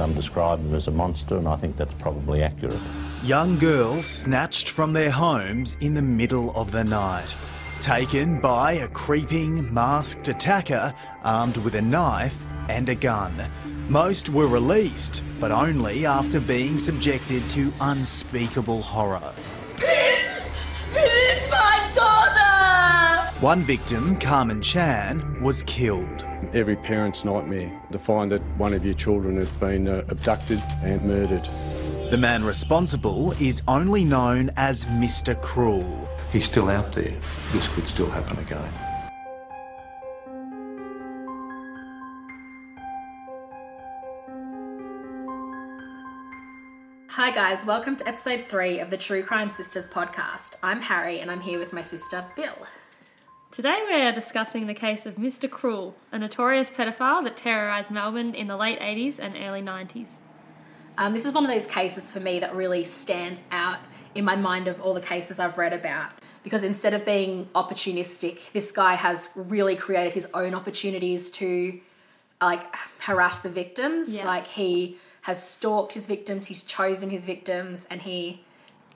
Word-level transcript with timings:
Some 0.00 0.14
describe 0.14 0.60
him 0.60 0.74
as 0.74 0.86
a 0.86 0.90
monster, 0.90 1.36
and 1.36 1.46
I 1.46 1.56
think 1.56 1.76
that's 1.76 1.92
probably 1.92 2.42
accurate. 2.42 2.80
Young 3.22 3.58
girls 3.58 4.06
snatched 4.06 4.70
from 4.70 4.94
their 4.94 5.10
homes 5.10 5.76
in 5.82 5.92
the 5.92 6.00
middle 6.00 6.56
of 6.56 6.72
the 6.72 6.84
night. 6.84 7.34
Taken 7.82 8.40
by 8.40 8.72
a 8.72 8.88
creeping, 8.88 9.74
masked 9.74 10.28
attacker 10.28 10.94
armed 11.22 11.58
with 11.58 11.74
a 11.74 11.82
knife 11.82 12.46
and 12.70 12.88
a 12.88 12.94
gun. 12.94 13.34
Most 13.90 14.30
were 14.30 14.46
released, 14.46 15.22
but 15.38 15.52
only 15.52 16.06
after 16.06 16.40
being 16.40 16.78
subjected 16.78 17.46
to 17.50 17.70
unspeakable 17.82 18.80
horror. 18.80 19.34
One 23.40 23.62
victim, 23.62 24.18
Karmein 24.18 24.62
Chan, 24.62 25.40
was 25.40 25.62
killed. 25.62 26.26
Every 26.52 26.76
parent's 26.76 27.24
nightmare 27.24 27.72
to 27.90 27.98
find 27.98 28.30
that 28.32 28.42
one 28.58 28.74
of 28.74 28.84
your 28.84 28.92
children 28.92 29.38
has 29.38 29.48
been 29.52 29.88
uh, 29.88 30.04
abducted 30.10 30.62
and 30.82 31.02
murdered. 31.04 31.48
The 32.10 32.18
man 32.18 32.44
responsible 32.44 33.32
is 33.40 33.62
only 33.66 34.04
known 34.04 34.50
as 34.58 34.84
Mr. 34.84 35.40
Cruel. 35.40 36.06
He's 36.30 36.44
still 36.44 36.68
out 36.68 36.92
there. 36.92 37.18
This 37.52 37.66
could 37.70 37.88
still 37.88 38.10
happen 38.10 38.38
again. 38.40 38.70
Hi, 47.08 47.30
guys, 47.30 47.64
welcome 47.64 47.96
to 47.96 48.06
episode 48.06 48.44
three 48.44 48.80
of 48.80 48.90
the 48.90 48.98
True 48.98 49.22
Crime 49.22 49.48
Sisters 49.48 49.86
podcast. 49.86 50.56
I'm 50.62 50.82
Harry 50.82 51.20
and 51.20 51.30
I'm 51.30 51.40
here 51.40 51.58
with 51.58 51.72
my 51.72 51.80
sister 51.80 52.22
Bill. 52.36 52.66
Today 53.52 53.82
we 53.84 54.00
are 54.02 54.12
discussing 54.12 54.68
the 54.68 54.74
case 54.74 55.06
of 55.06 55.16
Mr. 55.16 55.50
Cruel, 55.50 55.96
a 56.12 56.18
notorious 56.20 56.70
pedophile 56.70 57.24
that 57.24 57.36
terrorised 57.36 57.90
Melbourne 57.90 58.32
in 58.32 58.46
the 58.46 58.56
late 58.56 58.78
80s 58.78 59.18
and 59.18 59.34
early 59.34 59.60
90s. 59.60 60.18
Um, 60.96 61.12
this 61.14 61.24
is 61.24 61.32
one 61.32 61.44
of 61.44 61.50
those 61.50 61.66
cases 61.66 62.12
for 62.12 62.20
me 62.20 62.38
that 62.38 62.54
really 62.54 62.84
stands 62.84 63.42
out 63.50 63.80
in 64.14 64.24
my 64.24 64.36
mind 64.36 64.68
of 64.68 64.80
all 64.80 64.94
the 64.94 65.00
cases 65.00 65.40
I've 65.40 65.58
read 65.58 65.72
about. 65.72 66.12
Because 66.44 66.62
instead 66.62 66.94
of 66.94 67.04
being 67.04 67.46
opportunistic, 67.46 68.52
this 68.52 68.70
guy 68.70 68.94
has 68.94 69.30
really 69.34 69.74
created 69.74 70.14
his 70.14 70.28
own 70.32 70.54
opportunities 70.54 71.28
to 71.32 71.80
like 72.40 72.76
harass 73.00 73.40
the 73.40 73.50
victims. 73.50 74.14
Yeah. 74.14 74.26
Like 74.26 74.46
he 74.46 74.96
has 75.22 75.42
stalked 75.42 75.94
his 75.94 76.06
victims, 76.06 76.46
he's 76.46 76.62
chosen 76.62 77.10
his 77.10 77.24
victims, 77.24 77.84
and 77.90 78.02
he 78.02 78.44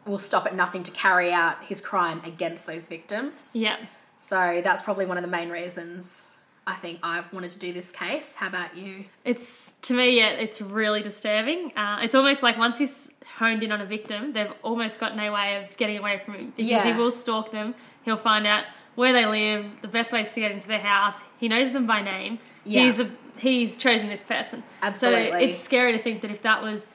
will 0.06 0.18
stop 0.18 0.46
at 0.46 0.54
nothing 0.54 0.84
to 0.84 0.92
carry 0.92 1.32
out 1.32 1.64
his 1.64 1.80
crime 1.80 2.20
against 2.24 2.68
those 2.68 2.86
victims. 2.86 3.50
Yeah. 3.52 3.78
So 4.24 4.62
that's 4.64 4.80
probably 4.80 5.04
one 5.04 5.18
of 5.18 5.22
the 5.22 5.28
main 5.28 5.50
reasons 5.50 6.32
I 6.66 6.72
think 6.76 6.98
I've 7.02 7.30
wanted 7.30 7.50
to 7.50 7.58
do 7.58 7.74
this 7.74 7.90
case. 7.90 8.36
How 8.36 8.48
about 8.48 8.74
you? 8.74 9.04
It's, 9.22 9.72
to 9.82 9.92
me, 9.92 10.16
yeah, 10.16 10.30
it's 10.30 10.62
really 10.62 11.02
disturbing. 11.02 11.76
Uh, 11.76 11.98
it's 12.00 12.14
almost 12.14 12.42
like 12.42 12.56
once 12.56 12.78
he's 12.78 13.10
honed 13.36 13.62
in 13.62 13.70
on 13.70 13.82
a 13.82 13.84
victim, 13.84 14.32
they've 14.32 14.50
almost 14.62 14.98
got 14.98 15.14
no 15.14 15.30
way 15.30 15.62
of 15.62 15.76
getting 15.76 15.98
away 15.98 16.22
from 16.24 16.34
him 16.34 16.54
because 16.56 16.70
Yeah. 16.70 16.90
he 16.90 16.98
will 16.98 17.10
stalk 17.10 17.52
them. 17.52 17.74
He'll 18.06 18.16
find 18.16 18.46
out 18.46 18.64
where 18.94 19.12
they 19.12 19.26
live, 19.26 19.82
the 19.82 19.88
best 19.88 20.10
ways 20.10 20.30
to 20.30 20.40
get 20.40 20.52
into 20.52 20.68
their 20.68 20.78
house. 20.78 21.22
He 21.38 21.46
knows 21.46 21.72
them 21.72 21.86
by 21.86 22.00
name. 22.00 22.38
Yeah. 22.64 22.84
He's, 22.84 23.00
a, 23.00 23.10
he's 23.36 23.76
chosen 23.76 24.08
this 24.08 24.22
person. 24.22 24.62
Absolutely. 24.80 25.32
So 25.32 25.36
it's 25.36 25.58
scary 25.58 25.92
to 25.92 25.98
think 26.02 26.22
that 26.22 26.30
if 26.30 26.40
that 26.40 26.62
was 26.62 26.88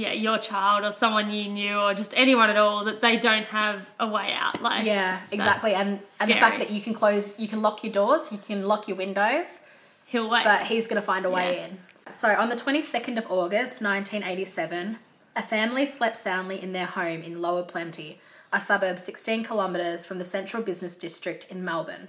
yeah, 0.00 0.12
your 0.12 0.38
child 0.38 0.84
or 0.84 0.92
someone 0.92 1.30
you 1.30 1.48
knew 1.48 1.76
or 1.78 1.94
just 1.94 2.12
anyone 2.16 2.48
at 2.50 2.56
all, 2.56 2.84
that 2.84 3.00
they 3.00 3.16
don't 3.18 3.46
have 3.46 3.86
a 3.98 4.08
way 4.08 4.32
out. 4.32 4.60
Like 4.62 4.84
Yeah, 4.86 5.20
exactly. 5.30 5.72
And 5.74 5.88
that's 5.98 6.20
and 6.20 6.30
the 6.30 6.34
fact 6.34 6.58
that 6.58 6.70
you 6.70 6.80
can 6.80 6.94
close, 6.94 7.38
you 7.38 7.48
can 7.48 7.60
lock 7.62 7.84
your 7.84 7.92
doors, 7.92 8.32
you 8.32 8.38
can 8.38 8.62
lock 8.66 8.88
your 8.88 8.96
windows, 8.96 9.60
he'll 10.06 10.28
wait. 10.30 10.44
but 10.44 10.62
he's 10.62 10.86
going 10.88 11.00
to 11.00 11.06
find 11.12 11.24
a 11.26 11.30
way 11.30 11.56
Yeah. 11.56 11.66
in. 11.66 11.78
So 11.96 12.28
on 12.34 12.48
the 12.48 12.56
22nd 12.56 13.18
of 13.18 13.26
August 13.30 13.82
1987, 13.82 14.98
a 15.36 15.42
family 15.42 15.86
slept 15.86 16.16
soundly 16.16 16.60
in 16.62 16.72
their 16.72 16.86
home 16.86 17.22
in 17.22 17.40
Lower 17.40 17.62
Plenty, 17.62 18.18
a 18.52 18.60
suburb 18.60 18.98
16 18.98 19.44
kilometres 19.44 20.04
from 20.06 20.18
the 20.18 20.24
central 20.24 20.62
business 20.62 20.94
district 20.96 21.46
in 21.50 21.64
Melbourne. 21.64 22.08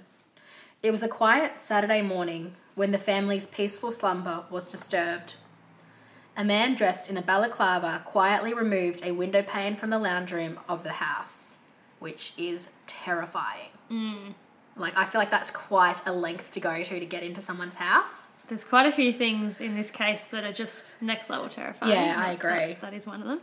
It 0.82 0.90
was 0.90 1.02
a 1.04 1.08
quiet 1.08 1.58
Saturday 1.58 2.02
morning 2.02 2.54
when 2.74 2.90
the 2.90 2.98
family's 2.98 3.46
peaceful 3.46 3.92
slumber 3.92 4.44
was 4.50 4.70
disturbed. 4.70 5.34
A 6.36 6.44
man 6.44 6.74
dressed 6.74 7.10
in 7.10 7.16
a 7.16 7.22
balaclava 7.22 8.02
quietly 8.06 8.54
removed 8.54 9.04
a 9.04 9.12
window 9.12 9.42
pane 9.42 9.76
from 9.76 9.90
the 9.90 9.98
lounge 9.98 10.32
room 10.32 10.58
of 10.68 10.82
the 10.82 10.92
house, 10.92 11.56
which 11.98 12.32
is 12.38 12.70
terrifying. 12.86 13.68
Mm. 13.90 14.34
Like, 14.76 14.96
I 14.96 15.04
feel 15.04 15.20
like 15.20 15.30
that's 15.30 15.50
quite 15.50 16.00
a 16.06 16.12
length 16.12 16.50
to 16.52 16.60
go 16.60 16.82
to 16.82 17.00
to 17.00 17.06
get 17.06 17.22
into 17.22 17.42
someone's 17.42 17.74
house. 17.74 18.30
There's 18.48 18.64
quite 18.64 18.86
a 18.86 18.92
few 18.92 19.12
things 19.12 19.60
in 19.60 19.76
this 19.76 19.90
case 19.90 20.24
that 20.26 20.44
are 20.44 20.52
just 20.52 20.94
next 21.02 21.28
level 21.28 21.48
terrifying. 21.50 21.92
Yeah, 21.92 22.14
I 22.16 22.34
That- 22.34 22.40
that- 22.42 22.62
agree. 22.62 22.78
that 22.80 22.94
is 22.94 23.06
one 23.06 23.20
of 23.20 23.28
them. 23.28 23.40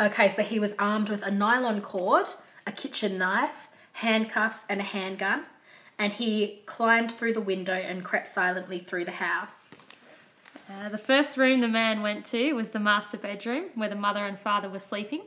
Okay, 0.00 0.28
so 0.28 0.42
he 0.42 0.58
was 0.58 0.74
armed 0.78 1.08
with 1.10 1.24
a 1.26 1.30
nylon 1.30 1.80
cord, 1.82 2.28
a 2.66 2.72
kitchen 2.72 3.18
knife, 3.18 3.68
handcuffs, 3.94 4.64
and 4.68 4.80
a 4.80 4.84
handgun, 4.84 5.44
and 5.98 6.14
he 6.14 6.62
climbed 6.66 7.12
through 7.12 7.32
the 7.34 7.40
window 7.40 7.74
and 7.74 8.04
crept 8.04 8.26
silently 8.28 8.78
through 8.78 9.04
the 9.04 9.12
house. 9.12 9.86
Uh, 10.68 10.88
the 10.88 10.98
first 10.98 11.36
room 11.36 11.60
the 11.60 11.68
man 11.68 12.00
went 12.00 12.24
to 12.24 12.52
was 12.54 12.70
the 12.70 12.80
master 12.80 13.18
bedroom 13.18 13.66
where 13.74 13.88
the 13.88 13.94
mother 13.94 14.24
and 14.24 14.38
father 14.38 14.68
were 14.70 14.78
sleeping. 14.78 15.22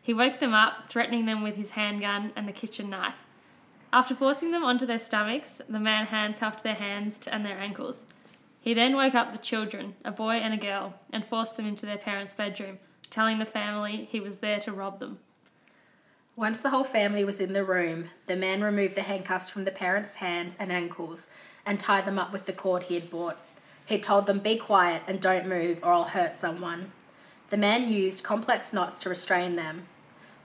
He 0.00 0.14
woke 0.14 0.38
them 0.38 0.54
up, 0.54 0.88
threatening 0.88 1.26
them 1.26 1.42
with 1.42 1.56
his 1.56 1.72
handgun 1.72 2.32
and 2.36 2.46
the 2.46 2.52
kitchen 2.52 2.88
knife. 2.88 3.16
After 3.92 4.14
forcing 4.14 4.52
them 4.52 4.64
onto 4.64 4.86
their 4.86 4.98
stomachs, 4.98 5.60
the 5.68 5.80
man 5.80 6.06
handcuffed 6.06 6.62
their 6.62 6.74
hands 6.74 7.26
and 7.26 7.44
their 7.44 7.58
ankles. 7.58 8.06
He 8.60 8.74
then 8.74 8.94
woke 8.94 9.14
up 9.14 9.32
the 9.32 9.38
children, 9.38 9.94
a 10.04 10.12
boy 10.12 10.34
and 10.34 10.54
a 10.54 10.56
girl, 10.56 10.94
and 11.12 11.24
forced 11.24 11.56
them 11.56 11.66
into 11.66 11.86
their 11.86 11.98
parents' 11.98 12.34
bedroom, 12.34 12.78
telling 13.10 13.38
the 13.38 13.46
family 13.46 14.08
he 14.10 14.20
was 14.20 14.38
there 14.38 14.60
to 14.60 14.72
rob 14.72 15.00
them. 15.00 15.18
Once 16.36 16.60
the 16.60 16.70
whole 16.70 16.84
family 16.84 17.24
was 17.24 17.40
in 17.40 17.52
the 17.52 17.64
room, 17.64 18.10
the 18.26 18.36
man 18.36 18.62
removed 18.62 18.94
the 18.94 19.02
handcuffs 19.02 19.48
from 19.48 19.64
the 19.64 19.70
parents' 19.70 20.16
hands 20.16 20.56
and 20.60 20.70
ankles 20.70 21.28
and 21.64 21.80
tied 21.80 22.04
them 22.04 22.18
up 22.18 22.32
with 22.32 22.46
the 22.46 22.52
cord 22.52 22.84
he 22.84 22.94
had 22.94 23.10
bought. 23.10 23.38
He 23.86 23.98
told 23.98 24.26
them, 24.26 24.40
Be 24.40 24.56
quiet 24.56 25.02
and 25.06 25.20
don't 25.20 25.48
move, 25.48 25.78
or 25.82 25.92
I'll 25.92 26.04
hurt 26.04 26.34
someone. 26.34 26.92
The 27.48 27.56
man 27.56 27.88
used 27.88 28.24
complex 28.24 28.72
knots 28.72 28.98
to 28.98 29.08
restrain 29.08 29.54
them. 29.56 29.86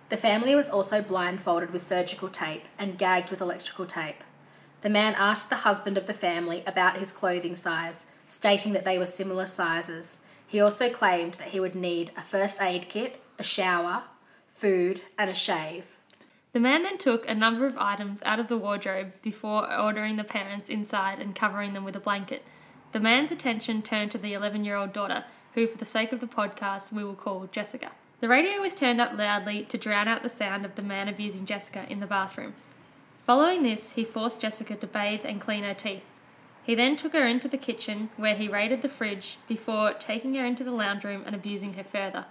The 0.09 0.17
family 0.17 0.55
was 0.55 0.69
also 0.69 1.01
blindfolded 1.01 1.71
with 1.71 1.81
surgical 1.81 2.29
tape 2.29 2.65
and 2.77 2.97
gagged 2.97 3.31
with 3.31 3.41
electrical 3.41 3.85
tape. 3.85 4.23
The 4.81 4.89
man 4.89 5.15
asked 5.17 5.49
the 5.49 5.57
husband 5.57 5.97
of 5.97 6.05
the 6.05 6.13
family 6.13 6.63
about 6.67 6.97
his 6.97 7.11
clothing 7.11 7.55
size, 7.55 8.05
stating 8.27 8.73
that 8.73 8.85
they 8.85 8.99
were 8.99 9.05
similar 9.05 9.47
sizes. 9.47 10.17
He 10.45 10.59
also 10.59 10.89
claimed 10.89 11.35
that 11.35 11.49
he 11.49 11.59
would 11.59 11.75
need 11.75 12.11
a 12.15 12.21
first 12.21 12.61
aid 12.61 12.89
kit, 12.89 13.21
a 13.39 13.43
shower, 13.43 14.03
food, 14.53 15.01
and 15.17 15.29
a 15.29 15.33
shave. 15.33 15.97
The 16.53 16.59
man 16.59 16.83
then 16.83 16.97
took 16.97 17.27
a 17.27 17.33
number 17.33 17.65
of 17.65 17.77
items 17.77 18.21
out 18.23 18.39
of 18.39 18.47
the 18.47 18.57
wardrobe 18.57 19.13
before 19.21 19.71
ordering 19.73 20.17
the 20.17 20.23
parents 20.23 20.69
inside 20.69 21.19
and 21.19 21.33
covering 21.33 21.73
them 21.73 21.85
with 21.85 21.95
a 21.95 22.01
blanket. 22.01 22.43
The 22.91 22.99
man's 22.99 23.31
attention 23.31 23.81
turned 23.81 24.11
to 24.11 24.17
the 24.17 24.33
11 24.33 24.65
year 24.65 24.75
old 24.75 24.93
daughter, 24.93 25.23
who, 25.53 25.67
for 25.67 25.77
the 25.77 25.85
sake 25.85 26.11
of 26.11 26.19
the 26.19 26.27
podcast, 26.27 26.91
we 26.91 27.03
will 27.03 27.15
call 27.15 27.47
Jessica. 27.51 27.91
The 28.19 28.29
radio 28.29 28.61
was 28.61 28.75
turned 28.75 29.01
up 29.01 29.17
loudly 29.17 29.63
to 29.65 29.77
drown 29.77 30.07
out 30.07 30.23
the 30.23 30.29
sound 30.29 30.65
of 30.65 30.75
the 30.75 30.81
man 30.81 31.07
abusing 31.07 31.45
Jessica 31.45 31.85
in 31.89 31.99
the 31.99 32.05
bathroom. 32.05 32.53
Following 33.25 33.63
this, 33.63 33.93
he 33.93 34.03
forced 34.03 34.41
Jessica 34.41 34.75
to 34.75 34.87
bathe 34.87 35.21
and 35.23 35.39
clean 35.39 35.63
her 35.63 35.73
teeth. 35.73 36.03
He 36.63 36.75
then 36.75 36.95
took 36.95 37.13
her 37.13 37.25
into 37.25 37.47
the 37.47 37.57
kitchen, 37.57 38.09
where 38.17 38.35
he 38.35 38.47
raided 38.47 38.81
the 38.81 38.89
fridge 38.89 39.37
before 39.47 39.93
taking 39.93 40.35
her 40.35 40.45
into 40.45 40.63
the 40.63 40.71
lounge 40.71 41.03
room 41.03 41.23
and 41.25 41.33
abusing 41.33 41.73
her 41.73 41.83
further. 41.83 42.25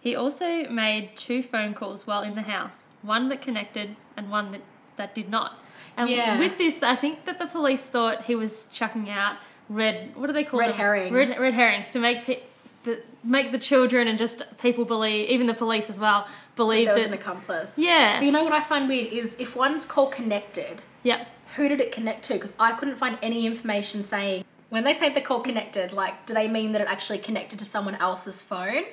He 0.00 0.14
also 0.14 0.68
made 0.68 1.16
two 1.16 1.42
phone 1.42 1.72
calls 1.74 2.06
while 2.06 2.22
in 2.22 2.34
the 2.34 2.42
house, 2.42 2.86
one 3.02 3.28
that 3.30 3.40
connected 3.40 3.96
and 4.16 4.30
one 4.30 4.52
that, 4.52 4.60
that 4.96 5.14
did 5.14 5.30
not. 5.30 5.58
And 5.96 6.10
Yeah. 6.10 6.38
with 6.38 6.58
this, 6.58 6.82
I 6.82 6.94
think 6.94 7.24
that 7.24 7.38
the 7.38 7.46
police 7.46 7.88
thought 7.88 8.26
he 8.26 8.34
was 8.34 8.68
chucking 8.72 9.08
out 9.08 9.36
red, 9.68 10.14
what 10.16 10.26
do 10.26 10.32
they 10.32 10.44
call 10.44 10.60
Red 10.60 10.70
them? 10.70 10.76
herrings. 10.76 11.12
Red, 11.12 11.38
red 11.38 11.54
herrings 11.54 11.88
to 11.90 11.98
make 11.98 12.24
pe- 12.24 12.40
the, 12.84 13.00
make 13.24 13.52
the 13.52 13.58
children 13.58 14.08
and 14.08 14.18
just 14.18 14.42
people 14.58 14.84
believe, 14.84 15.28
even 15.28 15.46
the 15.46 15.54
police 15.54 15.90
as 15.90 15.98
well, 15.98 16.26
believe 16.56 16.86
There 16.86 16.94
was 16.94 17.04
that. 17.04 17.12
an 17.12 17.18
accomplice. 17.18 17.78
Yeah. 17.78 18.18
But 18.18 18.26
you 18.26 18.32
know 18.32 18.44
what 18.44 18.52
I 18.52 18.60
find 18.62 18.88
weird 18.88 19.12
is 19.12 19.36
if 19.38 19.56
one 19.56 19.80
call 19.82 20.08
connected, 20.08 20.82
yeah. 21.02 21.26
who 21.56 21.68
did 21.68 21.80
it 21.80 21.92
connect 21.92 22.24
to? 22.26 22.34
Because 22.34 22.54
I 22.58 22.72
couldn't 22.72 22.96
find 22.96 23.18
any 23.22 23.46
information 23.46 24.04
saying 24.04 24.44
when 24.70 24.84
they 24.84 24.92
say 24.94 25.12
the 25.12 25.20
call 25.20 25.40
connected, 25.40 25.92
like, 25.92 26.26
do 26.26 26.34
they 26.34 26.46
mean 26.48 26.72
that 26.72 26.80
it 26.82 26.88
actually 26.88 27.18
connected 27.18 27.58
to 27.58 27.64
someone 27.64 27.94
else's 27.96 28.42
phone? 28.42 28.84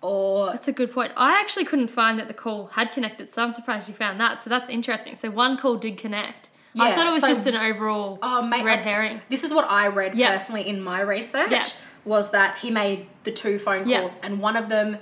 Or 0.00 0.52
That's 0.52 0.68
a 0.68 0.72
good 0.72 0.92
point. 0.92 1.12
I 1.16 1.40
actually 1.40 1.64
couldn't 1.64 1.88
find 1.88 2.20
that 2.20 2.28
the 2.28 2.34
call 2.34 2.68
had 2.68 2.92
connected, 2.92 3.32
so 3.32 3.42
I'm 3.42 3.50
surprised 3.52 3.88
you 3.88 3.94
found 3.94 4.20
that. 4.20 4.40
So 4.40 4.48
that's 4.48 4.68
interesting. 4.68 5.16
So 5.16 5.28
one 5.28 5.58
call 5.58 5.76
did 5.76 5.96
connect. 5.98 6.47
I 6.78 6.92
thought 6.92 7.06
it 7.06 7.12
was 7.12 7.22
so- 7.22 7.28
just 7.28 7.46
an 7.46 7.56
overall 7.56 8.18
oh, 8.22 8.42
mate, 8.42 8.64
red 8.64 8.80
I- 8.80 8.82
herring. 8.82 9.20
This 9.28 9.44
is 9.44 9.52
what 9.54 9.70
I 9.70 9.86
read 9.88 10.14
Yeah. 10.14 10.32
personally 10.32 10.68
in 10.68 10.82
my 10.82 11.00
research 11.00 11.50
Yeah. 11.50 11.64
was 12.04 12.30
that 12.30 12.58
he 12.58 12.70
made 12.70 13.06
the 13.24 13.30
two 13.32 13.58
phone 13.58 13.88
Yeah. 13.88 14.00
calls 14.00 14.16
and 14.22 14.40
one 14.40 14.56
of 14.56 14.68
them 14.68 14.98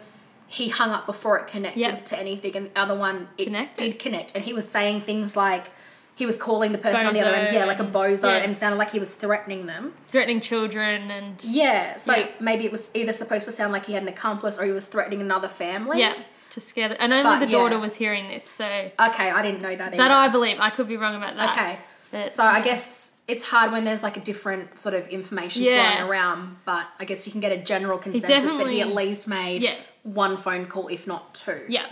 he 0.48 0.68
hung 0.68 0.90
up 0.90 1.06
before 1.06 1.38
it 1.38 1.46
connected 1.48 1.80
Yeah. 1.80 1.96
to 1.96 2.18
anything 2.18 2.54
and 2.56 2.66
the 2.68 2.78
other 2.80 2.96
one 2.96 3.28
it 3.36 3.44
Connected. 3.46 3.82
did 3.92 3.98
connect 3.98 4.32
and 4.34 4.44
he 4.44 4.52
was 4.52 4.68
saying 4.68 5.00
things 5.00 5.36
like 5.36 5.66
he 6.14 6.24
was 6.24 6.36
calling 6.38 6.72
the 6.72 6.78
person 6.78 7.04
on 7.06 7.12
the 7.12 7.20
other 7.20 7.34
end, 7.34 7.54
yeah, 7.54 7.66
like 7.66 7.78
a 7.78 7.84
bozo, 7.84 8.22
yeah. 8.30 8.36
and 8.36 8.56
sounded 8.56 8.78
like 8.78 8.90
he 8.90 8.98
was 8.98 9.14
threatening 9.14 9.66
them. 9.66 9.92
threatening 10.10 10.40
children 10.40 11.10
and 11.10 11.44
Yeah, 11.44 11.96
so 11.96 12.14
Yeah. 12.14 12.28
maybe 12.40 12.64
it 12.64 12.72
was 12.72 12.90
either 12.94 13.12
supposed 13.12 13.44
to 13.44 13.52
sound 13.52 13.72
like 13.72 13.84
he 13.84 13.92
had 13.92 14.02
an 14.02 14.08
accomplice 14.08 14.56
or 14.58 14.64
he 14.64 14.72
was 14.72 14.86
threatening 14.86 15.20
another 15.20 15.48
family. 15.48 15.98
yeah, 16.00 16.14
to 16.56 16.60
scare. 16.60 16.88
The, 16.88 17.00
and 17.02 17.12
only 17.12 17.22
But, 17.24 17.38
the 17.40 17.46
daughter 17.52 17.74
yeah. 17.76 17.80
was 17.82 17.94
hearing 17.94 18.28
this, 18.28 18.44
so 18.48 18.64
Okay, 18.66 19.30
I 19.30 19.42
didn't 19.42 19.60
know 19.60 19.76
that 19.76 19.88
either. 19.88 19.96
that 19.98 20.10
I 20.10 20.28
believe. 20.28 20.56
I 20.58 20.70
could 20.70 20.88
be 20.88 20.96
wrong 20.96 21.14
about 21.14 21.36
that. 21.36 21.50
Okay. 21.52 21.78
But, 22.10 22.28
So 22.30 22.42
I 22.44 22.62
guess 22.62 23.12
it's 23.28 23.44
hard 23.44 23.72
when 23.72 23.84
there's 23.84 24.02
like 24.02 24.16
a 24.16 24.20
different 24.20 24.78
sort 24.78 24.94
of 24.94 25.06
information 25.08 25.64
Yeah. 25.64 25.90
flying 25.96 26.08
around, 26.08 26.56
but 26.64 26.86
I 26.98 27.04
guess 27.04 27.26
you 27.26 27.32
can 27.32 27.40
get 27.42 27.52
a 27.52 27.58
general 27.62 27.98
consensus 27.98 28.28
that 28.30 28.40
definitely- 28.42 28.74
he 28.76 28.80
at 28.80 28.88
least 28.88 29.28
made 29.28 29.62
Yeah. 29.62 29.74
one 30.02 30.38
phone 30.38 30.66
call, 30.66 30.88
if 30.88 31.06
not 31.06 31.34
two. 31.34 31.60
yeah, 31.68 31.86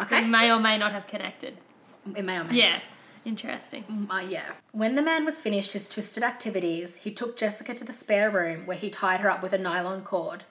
Okay. 0.00 0.22
they 0.22 0.26
may 0.26 0.50
or 0.50 0.58
may 0.58 0.78
not 0.78 0.92
have 0.92 1.06
connected. 1.06 1.58
it 2.16 2.24
may 2.24 2.38
or 2.38 2.44
may 2.44 2.56
Yeah, 2.56 2.80
interesting. 3.26 4.08
Uh, 4.10 4.24
yeah. 4.26 4.52
When 4.72 4.94
the 4.94 5.02
man 5.02 5.24
was 5.26 5.40
finished 5.42 5.74
his 5.74 5.86
twisted 5.88 6.22
activities, 6.22 6.96
he 6.96 7.12
took 7.12 7.36
Jessica 7.36 7.74
to 7.74 7.84
the 7.84 7.92
spare 7.92 8.30
room 8.30 8.64
where 8.66 8.76
he 8.78 8.88
tied 8.88 9.20
her 9.20 9.30
up 9.30 9.42
with 9.42 9.52
a 9.52 9.58
nylon 9.58 10.02
cord. 10.02 10.44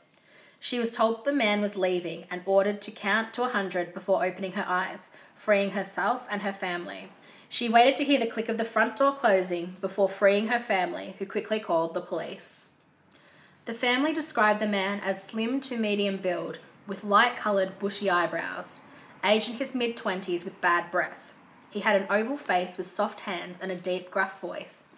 She 0.64 0.78
was 0.78 0.92
told 0.92 1.26
the 1.26 1.34
man 1.34 1.60
was 1.60 1.76
leaving 1.76 2.26
and 2.30 2.44
ordered 2.46 2.82
to 2.84 2.92
count 2.92 3.34
to 3.34 3.42
a 3.42 3.50
hundred 3.50 3.96
before 3.96 4.24
opening 4.24 4.52
her 4.52 4.66
eyes, 4.68 5.10
freeing 5.36 5.72
herself 5.72 6.28
and 6.30 6.44
her 6.44 6.54
family. 6.54 7.10
She 7.50 7.68
waited 7.68 7.96
to 7.96 8.04
hear 8.04 8.20
the 8.20 8.28
click 8.28 8.48
of 8.48 8.60
the 8.60 8.64
front 8.64 8.96
door 8.96 9.12
closing 9.12 9.78
before 9.82 10.08
freeing 10.08 10.50
her 10.50 10.60
family, 10.60 11.16
who 11.18 11.26
quickly 11.26 11.60
called 11.60 11.96
the 11.96 12.00
police. 12.00 12.70
The 13.66 13.74
family 13.74 14.14
described 14.14 14.60
the 14.60 14.68
man 14.68 15.00
as 15.00 15.24
slim 15.24 15.62
to 15.62 15.78
medium 15.78 16.18
build, 16.18 16.60
with 16.86 17.04
light 17.04 17.36
coloured, 17.36 17.80
bushy 17.80 18.08
eyebrows, 18.08 18.78
aged 19.24 19.50
in 19.50 19.56
his 19.56 19.74
mid 19.74 19.98
20s 19.98 20.46
with 20.46 20.62
bad 20.62 20.92
breath. 20.92 21.34
He 21.72 21.80
had 21.80 22.00
an 22.00 22.08
oval 22.08 22.38
face 22.38 22.78
with 22.78 22.86
soft 22.86 23.22
hands 23.22 23.62
and 23.62 23.72
a 23.72 23.76
deep, 23.76 24.12
gruff 24.12 24.40
voice. 24.40 24.96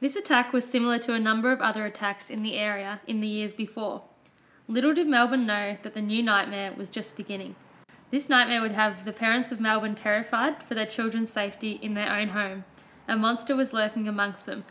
This 0.00 0.16
attack 0.16 0.52
was 0.52 0.68
similar 0.68 0.98
to 0.98 1.14
a 1.14 1.20
number 1.20 1.52
of 1.52 1.60
other 1.60 1.86
attacks 1.86 2.28
in 2.28 2.42
the 2.42 2.56
area 2.56 3.00
in 3.06 3.20
the 3.20 3.28
years 3.28 3.52
before. 3.52 4.02
Little 4.70 4.94
did 4.94 5.08
Melbourne 5.08 5.46
know 5.46 5.76
that 5.82 5.94
the 5.94 6.00
new 6.00 6.22
nightmare 6.22 6.72
was 6.72 6.90
just 6.90 7.16
beginning. 7.16 7.56
This 8.12 8.28
nightmare 8.28 8.62
would 8.62 8.70
have 8.70 9.04
the 9.04 9.12
parents 9.12 9.50
of 9.50 9.58
Melbourne 9.58 9.96
terrified 9.96 10.62
for 10.62 10.76
their 10.76 10.86
children's 10.86 11.32
safety 11.32 11.80
in 11.82 11.94
their 11.94 12.08
own 12.08 12.28
home. 12.28 12.62
A 13.08 13.16
monster 13.16 13.56
was 13.56 13.72
lurking 13.72 14.06
amongst 14.06 14.46
them, 14.46 14.62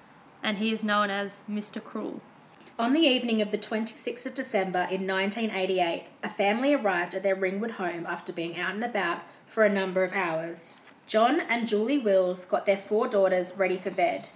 and 0.42 0.58
he 0.58 0.72
is 0.72 0.86
known 0.86 1.10
as 1.10 1.42
Mr. 1.52 1.84
Cruel. 1.84 2.22
On 2.80 2.94
the 2.94 3.02
evening 3.02 3.42
of 3.42 3.52
the 3.52 3.58
26th 3.58 4.26
of 4.26 4.34
December 4.34 4.88
in 4.90 5.06
1988, 5.06 6.06
a 6.24 6.30
family 6.30 6.74
arrived 6.74 7.14
at 7.14 7.22
their 7.22 7.36
Ringwood 7.36 7.72
home 7.72 8.06
after 8.06 8.32
being 8.32 8.58
out 8.58 8.76
and 8.76 8.86
about 8.86 9.24
for 9.46 9.66
a 9.66 9.70
number 9.70 10.06
of 10.06 10.14
hours. 10.14 10.78
John 11.08 11.42
and 11.42 11.68
Julie 11.68 11.98
Wills 11.98 12.46
got 12.46 12.66
their 12.66 12.78
four 12.78 13.10
daughters 13.10 13.58
ready 13.58 13.76
for 13.76 13.92
bed, 13.92 14.30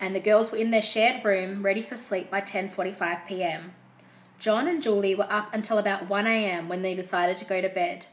and 0.00 0.14
the 0.14 0.20
girls 0.20 0.52
were 0.52 0.58
in 0.58 0.70
their 0.70 0.80
shared 0.80 1.24
room 1.24 1.64
ready 1.64 1.82
for 1.82 1.96
sleep 1.96 2.30
by 2.30 2.40
10:45 2.40 3.26
p.m. 3.26 3.72
John 4.38 4.68
and 4.68 4.82
Julie 4.82 5.14
were 5.14 5.30
up 5.30 5.52
until 5.54 5.78
about 5.78 6.08
1 6.08 6.26
a.m. 6.26 6.68
when 6.68 6.82
they 6.82 6.94
decided 6.94 7.36
to 7.38 7.44
go 7.44 7.60
to 7.60 7.68
bed. 7.68 8.06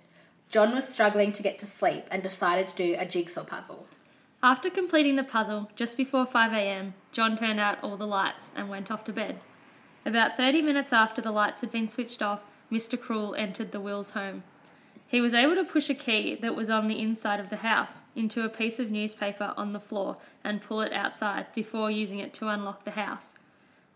John 0.50 0.73
was 0.75 0.88
struggling 0.88 1.31
to 1.33 1.44
get 1.44 1.57
to 1.59 1.65
sleep 1.65 2.06
and 2.12 2.21
decided 2.21 2.68
to 2.68 2.75
do 2.75 2.95
a 2.97 3.06
jigsaw 3.06 3.44
puzzle. 3.44 3.88
After 4.44 4.69
completing 4.69 5.15
the 5.15 5.23
puzzle 5.23 5.69
just 5.75 5.97
before 5.97 6.25
5am, 6.25 6.94
John 7.12 7.38
turned 7.38 7.59
out 7.59 7.83
all 7.83 7.97
the 7.97 8.07
lights 8.07 8.51
and 8.56 8.69
went 8.69 8.89
off 8.89 9.03
to 9.06 9.13
bed. 9.13 9.39
About 10.06 10.35
30 10.35 10.62
minutes 10.62 10.91
after 10.91 11.21
the 11.21 11.31
lights 11.31 11.62
had 11.62 11.71
been 11.71 11.88
switched 11.88 12.21
off, 12.21 12.44
Mr. 12.71 13.00
Cruel 13.00 13.35
entered 13.35 13.71
the 13.71 13.79
Wills 13.79 14.12
home. 14.12 14.44
He 15.07 15.21
was 15.21 15.33
able 15.33 15.56
to 15.56 15.63
push 15.63 15.89
a 15.89 15.94
key 15.94 16.35
that 16.35 16.56
was 16.56 16.69
on 16.69 16.88
the 16.88 17.00
inside 17.00 17.39
of 17.39 17.50
the 17.50 17.57
house 17.57 18.03
into 18.15 18.44
a 18.44 18.50
piece 18.50 18.79
of 18.79 18.89
newspaper 18.89 19.53
on 19.57 19.73
the 19.73 19.79
floor 19.79 20.18
and 20.44 20.62
pull 20.62 20.81
it 20.81 20.94
outside 20.94 21.47
before 21.53 21.91
using 21.91 22.19
it 22.19 22.33
to 22.35 22.47
unlock 22.47 22.85
the 22.85 22.91
house. 22.91 23.35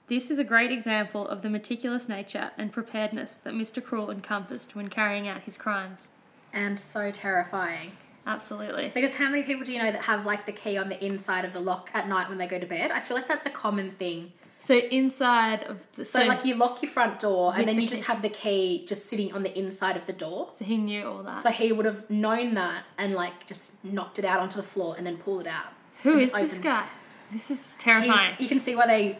This 0.07 0.29
is 0.29 0.37
a 0.37 0.43
great 0.43 0.71
example 0.71 1.27
of 1.27 1.41
the 1.41 1.49
meticulous 1.49 2.07
nature 2.07 2.51
and 2.57 2.71
preparedness 2.71 3.35
that 3.37 3.53
Mr. 3.53 3.83
Cruel 3.83 4.11
encompassed 4.11 4.75
when 4.75 4.87
carrying 4.87 5.27
out 5.27 5.41
his 5.41 5.57
crimes. 5.57 6.09
And 6.53 6.79
so 6.79 7.09
terrifying. 7.11 7.93
Absolutely. 8.27 8.91
Because 8.93 9.15
how 9.15 9.29
many 9.29 9.43
people 9.43 9.63
do 9.63 9.71
you 9.71 9.79
know 9.79 9.91
that 9.91 10.03
have 10.03 10.25
like 10.25 10.45
the 10.45 10.51
key 10.51 10.77
on 10.77 10.89
the 10.89 11.03
inside 11.03 11.43
of 11.45 11.53
the 11.53 11.59
lock 11.59 11.89
at 11.93 12.07
night 12.07 12.29
when 12.29 12.37
they 12.37 12.47
go 12.47 12.59
to 12.59 12.65
bed? 12.65 12.91
I 12.91 12.99
feel 12.99 13.15
like 13.17 13.27
that's 13.27 13.45
a 13.45 13.51
common 13.51 13.91
thing. 13.91 14.31
So 14.59 14.75
inside 14.75 15.63
of 15.63 15.85
the 15.95 16.05
So, 16.05 16.23
like 16.25 16.43
you 16.43 16.55
lock 16.55 16.81
your 16.81 16.91
front 16.91 17.19
door 17.19 17.53
and 17.55 17.67
then 17.67 17.75
the 17.75 17.83
you 17.83 17.87
just 17.87 18.05
have 18.05 18.23
the 18.23 18.29
key 18.29 18.83
just 18.87 19.07
sitting 19.07 19.31
on 19.33 19.43
the 19.43 19.55
inside 19.57 19.95
of 19.95 20.07
the 20.07 20.13
door. 20.13 20.49
so 20.53 20.65
he 20.65 20.77
knew 20.77 21.05
all 21.05 21.23
that. 21.23 21.37
So 21.37 21.51
he 21.51 21.71
would 21.71 21.85
have 21.85 22.09
known 22.09 22.55
that 22.55 22.83
and 22.97 23.13
like 23.13 23.45
just 23.45 23.83
knocked 23.85 24.17
it 24.17 24.25
out 24.25 24.39
onto 24.39 24.57
the 24.57 24.63
floor 24.63 24.95
and 24.97 25.05
then 25.05 25.17
pulled 25.17 25.41
it 25.41 25.47
out. 25.47 25.73
Who 26.01 26.17
is 26.17 26.31
this 26.31 26.57
guy? 26.57 26.85
This 27.31 27.51
is 27.51 27.73
He's, 27.73 27.83
terrifying. 27.83 28.35
you 28.39 28.47
can 28.47 28.59
see 28.59 28.75
why 28.75 28.87
they 28.87 29.19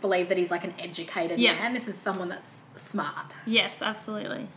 believe 0.00 0.28
that 0.28 0.38
he's 0.38 0.50
like 0.50 0.64
an 0.64 0.74
educated 0.78 1.38
Yeah. 1.38 1.54
man. 1.54 1.72
This 1.72 1.88
is 1.88 1.96
someone 1.96 2.28
that's 2.28 2.64
smart. 2.74 3.26
yes, 3.46 3.82
absolutely. 3.82 4.48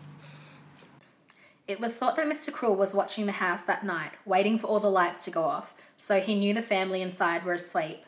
It 1.67 1.81
was 1.81 1.97
thought 1.97 2.15
that 2.15 2.27
Mr. 2.27 2.51
Cruel 2.51 2.75
was 2.77 2.93
watching 2.93 3.25
the 3.25 3.33
house 3.33 3.63
that 3.63 3.83
night, 3.85 4.11
waiting 4.25 4.57
for 4.57 4.67
all 4.67 4.79
the 4.79 4.89
lights 4.89 5.23
to 5.25 5.31
go 5.31 5.43
off, 5.43 5.73
so 5.97 6.21
he 6.21 6.33
knew 6.35 6.53
the 6.53 6.61
family 6.61 7.01
inside 7.01 7.43
were 7.43 7.53
asleep. 7.53 8.03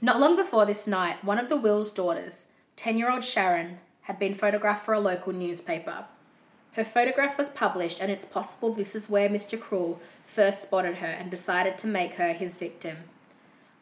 Not 0.00 0.20
long 0.20 0.36
before 0.36 0.64
this 0.66 0.86
night, 0.86 1.24
one 1.24 1.38
of 1.38 1.48
the 1.48 1.56
Wills' 1.56 1.92
daughters, 1.92 2.46
10 2.76 2.96
year 2.96 3.10
old 3.10 3.24
Sharon, 3.24 3.78
had 4.02 4.18
been 4.18 4.34
photographed 4.34 4.84
for 4.84 4.94
a 4.94 5.00
local 5.00 5.32
newspaper. 5.32 6.04
Her 6.74 6.84
photograph 6.84 7.38
was 7.38 7.48
published, 7.48 8.00
and 8.00 8.10
it's 8.10 8.24
possible 8.24 8.72
this 8.74 8.94
is 8.94 9.08
where 9.10 9.28
Mr. 9.28 9.58
Cruel 9.58 10.00
first 10.24 10.62
spotted 10.62 10.96
her 10.96 11.06
and 11.06 11.30
decided 11.30 11.78
to 11.78 11.86
make 11.86 12.14
her 12.14 12.32
his 12.34 12.56
victim. 12.58 12.98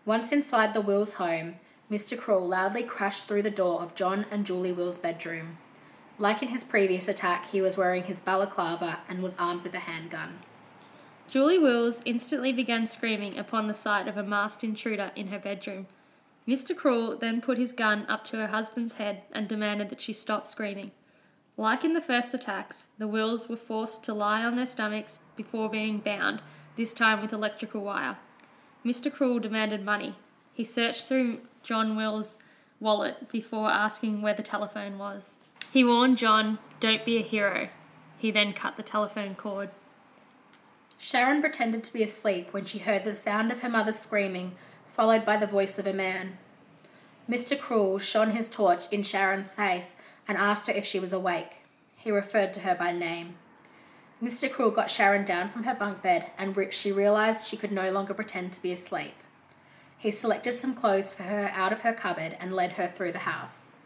Once 0.07 0.33
inside 0.33 0.73
the 0.73 0.81
Wills' 0.81 1.15
home, 1.15 1.57
Mr. 1.93 2.17
Cruel 2.19 2.49
loudly 2.49 2.83
crashed 2.83 3.27
through 3.27 3.43
the 3.43 3.51
door 3.51 3.83
of 3.83 3.95
John 3.95 4.25
and 4.31 4.47
Julie 4.47 4.73
Wills' 4.73 4.97
bedroom. 4.97 5.59
Like 6.19 6.43
in 6.43 6.49
his 6.49 6.65
previous 6.65 7.07
attack, 7.07 7.51
he 7.51 7.61
was 7.61 7.77
wearing 7.77 8.05
his 8.05 8.19
balaclava 8.19 9.01
and 9.11 9.23
was 9.23 9.37
armed 9.37 9.63
with 9.63 9.75
a 9.75 9.81
handgun. 9.81 10.39
Julie 11.29 11.59
Wills 11.59 12.01
instantly 12.07 12.51
began 12.51 12.87
screaming 12.87 13.37
upon 13.37 13.67
the 13.67 13.75
sight 13.75 14.09
of 14.09 14.17
a 14.17 14.23
masked 14.23 14.65
intruder 14.65 15.13
in 15.15 15.27
her 15.27 15.39
bedroom. 15.39 15.87
Mr. 16.49 16.75
Cruel 16.75 17.15
then 17.15 17.43
put 17.43 17.59
his 17.59 17.73
gun 17.73 18.07
up 18.09 18.25
to 18.25 18.39
her 18.39 18.47
husband's 18.47 18.95
head 18.95 19.25
and 19.31 19.47
demanded 19.47 19.91
that 19.91 20.01
she 20.01 20.15
stop 20.15 20.47
screaming. 20.47 20.93
Like 21.59 21.85
in 21.85 21.93
the 21.93 22.01
first 22.01 22.33
attacks, 22.33 22.89
the 22.97 23.07
Wills 23.07 23.51
were 23.51 23.57
forced 23.57 24.03
to 24.05 24.15
lie 24.15 24.43
on 24.43 24.57
their 24.57 24.65
stomachs 24.65 25.19
before 25.37 25.69
being 25.69 25.99
bound, 25.99 26.41
this 26.75 26.95
time 26.95 27.21
with 27.21 27.35
electrical 27.35 27.83
wire. 27.83 28.17
Mr. 28.83 29.13
Cruel 29.13 29.41
demanded 29.41 29.85
money. 29.85 30.17
He 30.55 30.65
searched 30.65 31.05
through 31.05 31.43
John 31.63 31.97
Will's 31.97 32.37
wallet 32.81 33.31
before 33.31 33.71
asking 33.71 34.23
where 34.23 34.35
the 34.35 34.43
telephone 34.43 34.99
was. 34.99 35.39
He 35.73 35.85
warned 35.85 36.19
John, 36.19 36.59
Don't 36.81 37.05
be 37.05 37.17
a 37.17 37.23
hero. 37.23 37.69
He 38.19 38.31
then 38.31 38.53
cut 38.53 38.77
the 38.77 38.83
telephone 38.83 39.35
cord. 39.35 39.71
Sharon 40.99 41.41
pretended 41.41 41.83
to 41.85 41.93
be 41.93 42.03
asleep 42.03 42.53
when 42.53 42.65
she 42.65 42.79
heard 42.79 43.05
the 43.05 43.15
sound 43.15 43.51
of 43.51 43.61
her 43.61 43.69
mother 43.69 43.93
screaming, 43.93 44.53
followed 44.93 45.25
by 45.25 45.37
the 45.37 45.47
voice 45.47 45.79
of 45.79 45.87
a 45.87 45.93
man. 45.93 46.39
Mr. 47.29 47.59
Cruel 47.59 47.99
shone 47.99 48.33
his 48.33 48.51
torch 48.51 48.85
in 48.91 49.03
Sharon's 49.03 49.55
face 49.55 49.97
and 50.29 50.39
asked 50.39 50.67
her 50.67 50.73
if 50.73 50.85
she 50.85 51.01
was 51.01 51.13
awake. 51.13 51.63
He 51.97 52.11
referred 52.11 52.53
to 52.55 52.61
her 52.61 52.75
by 52.75 52.93
name. 52.93 53.35
Mr. 54.23 54.51
Cruel 54.51 54.71
got 54.71 54.91
Sharon 54.91 55.25
down 55.25 55.49
from 55.49 55.65
her 55.65 55.75
bunk 55.75 56.03
bed 56.03 56.31
and 56.39 56.57
she 56.73 56.93
realized 56.93 57.47
she 57.47 57.57
could 57.57 57.73
no 57.73 57.91
longer 57.91 58.15
pretend 58.15 58.53
to 58.53 58.63
be 58.63 58.73
asleep. 58.73 59.15
He 60.03 60.11
selected 60.11 60.59
some 60.59 60.75
clothes 60.75 61.15
for 61.15 61.23
her 61.23 61.49
out 61.55 61.73
of 61.73 61.83
her 61.83 61.93
cupboard 61.93 62.37
and 62.41 62.53
led 62.53 62.73
her 62.73 62.89
through 62.89 63.13
the 63.13 63.21
house. 63.21 63.77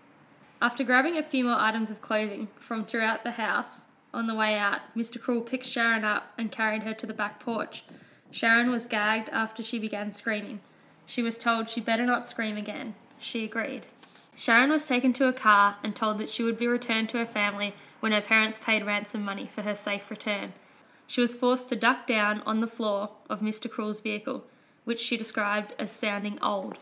After 0.63 0.83
grabbing 0.83 1.19
a 1.19 1.23
few 1.23 1.45
more 1.45 1.61
items 1.61 1.91
of 1.91 2.01
clothing 2.01 2.49
from 2.57 2.87
throughout 2.87 3.23
the 3.23 3.33
house, 3.33 3.83
on 4.15 4.27
the 4.27 4.35
way 4.35 4.57
out, 4.57 4.81
Mr. 4.97 5.21
Cruel 5.21 5.43
picked 5.43 5.67
Sharon 5.67 6.05
up 6.05 6.33
and 6.39 6.51
carried 6.51 6.85
her 6.85 6.95
to 6.95 7.05
the 7.05 7.13
back 7.13 7.39
porch. 7.39 7.85
Sharon 8.31 8.71
was 8.71 8.87
gagged 8.87 9.29
after 9.29 9.63
she 9.63 9.79
began 9.79 10.11
screaming. 10.11 10.61
She 11.05 11.23
was 11.23 11.37
told 11.37 11.69
she 11.69 11.83
better 11.83 12.07
not 12.07 12.25
scream 12.25 12.57
again. 12.57 12.95
She 13.19 13.45
agreed. 13.45 13.85
Sharon 14.35 14.71
was 14.71 14.87
taken 14.87 15.13
to 15.13 15.29
a 15.29 15.35
car 15.35 15.77
and 15.83 15.95
told 15.95 16.17
that 16.17 16.31
she 16.31 16.43
would 16.43 16.57
be 16.57 16.67
returned 16.67 17.11
to 17.11 17.19
her 17.19 17.27
family 17.27 17.75
when 18.01 18.13
her 18.13 18.23
parents 18.23 18.59
paid 18.59 18.87
ransom 18.87 19.23
money 19.23 19.47
for 19.47 19.61
her 19.61 19.77
safe 19.77 20.11
return. 20.11 20.55
She 21.07 21.21
was 21.21 21.35
forced 21.35 21.69
to 21.69 21.77
duck 21.77 22.07
down 22.07 22.41
on 22.47 22.61
the 22.61 22.67
floor 22.67 23.11
of 23.29 23.41
Mr. 23.41 23.71
Cruel's 23.71 24.01
vehicle, 24.01 24.45
which 24.87 25.01
she 25.01 25.17
described 25.17 25.75
as 25.79 25.91
sounding 25.91 26.39
old. 26.41 26.79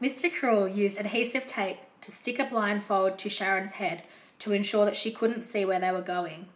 Mr. 0.00 0.32
Cruel 0.32 0.68
used 0.68 0.98
adhesive 0.98 1.46
tape 1.46 1.78
to 2.00 2.12
stick 2.12 2.38
a 2.38 2.46
blindfold 2.46 3.18
to 3.18 3.28
Sharon's 3.28 3.72
head 3.72 4.04
to 4.38 4.52
ensure 4.52 4.84
that 4.84 4.96
she 4.96 5.10
couldn't 5.10 5.42
see 5.42 5.64
where 5.64 5.80
they 5.80 5.90
were 5.90 6.02
going. 6.02 6.46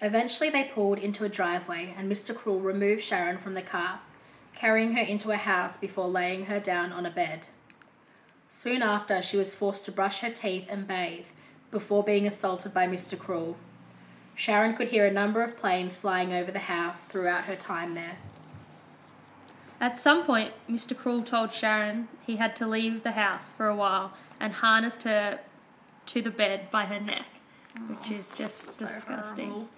Eventually, 0.00 0.50
they 0.50 0.64
pulled 0.64 0.98
into 0.98 1.24
a 1.24 1.28
driveway 1.28 1.94
and 1.96 2.10
Mr. 2.10 2.34
Cruel 2.34 2.58
removed 2.58 3.02
Sharon 3.02 3.38
from 3.38 3.54
the 3.54 3.62
car, 3.62 4.00
carrying 4.54 4.94
her 4.94 5.02
into 5.02 5.30
a 5.30 5.36
house 5.36 5.76
before 5.76 6.08
laying 6.08 6.46
her 6.46 6.58
down 6.58 6.90
on 6.90 7.06
a 7.06 7.10
bed. 7.10 7.46
Soon 8.48 8.82
after, 8.82 9.22
she 9.22 9.36
was 9.36 9.54
forced 9.54 9.84
to 9.84 9.92
brush 9.92 10.18
her 10.18 10.30
teeth 10.30 10.66
and 10.68 10.88
bathe 10.88 11.26
before 11.70 12.02
being 12.02 12.26
assaulted 12.26 12.74
by 12.74 12.88
Mr. 12.88 13.16
Cruel. 13.16 13.56
Sharon 14.34 14.74
could 14.74 14.90
hear 14.90 15.06
a 15.06 15.12
number 15.12 15.42
of 15.42 15.56
planes 15.56 15.96
flying 15.96 16.32
over 16.32 16.50
the 16.50 16.58
house 16.58 17.04
throughout 17.04 17.44
her 17.44 17.56
time 17.56 17.94
there. 17.94 18.16
At 19.82 19.96
some 19.96 20.24
point, 20.24 20.52
Mr. 20.70 20.96
Cruel 20.96 21.24
told 21.24 21.52
Sharon 21.52 22.06
he 22.24 22.36
had 22.36 22.54
to 22.56 22.68
leave 22.68 23.02
the 23.02 23.10
house 23.10 23.50
for 23.50 23.66
a 23.66 23.74
while 23.74 24.12
and 24.38 24.52
harnessed 24.52 25.02
her 25.02 25.40
to 26.06 26.22
the 26.22 26.30
bed 26.30 26.70
by 26.70 26.84
her 26.84 27.00
neck, 27.00 27.26
which 27.88 28.12
is 28.12 28.30
oh, 28.32 28.38
just 28.38 28.78
disgusting. 28.78 29.48
horrible. 29.48 29.68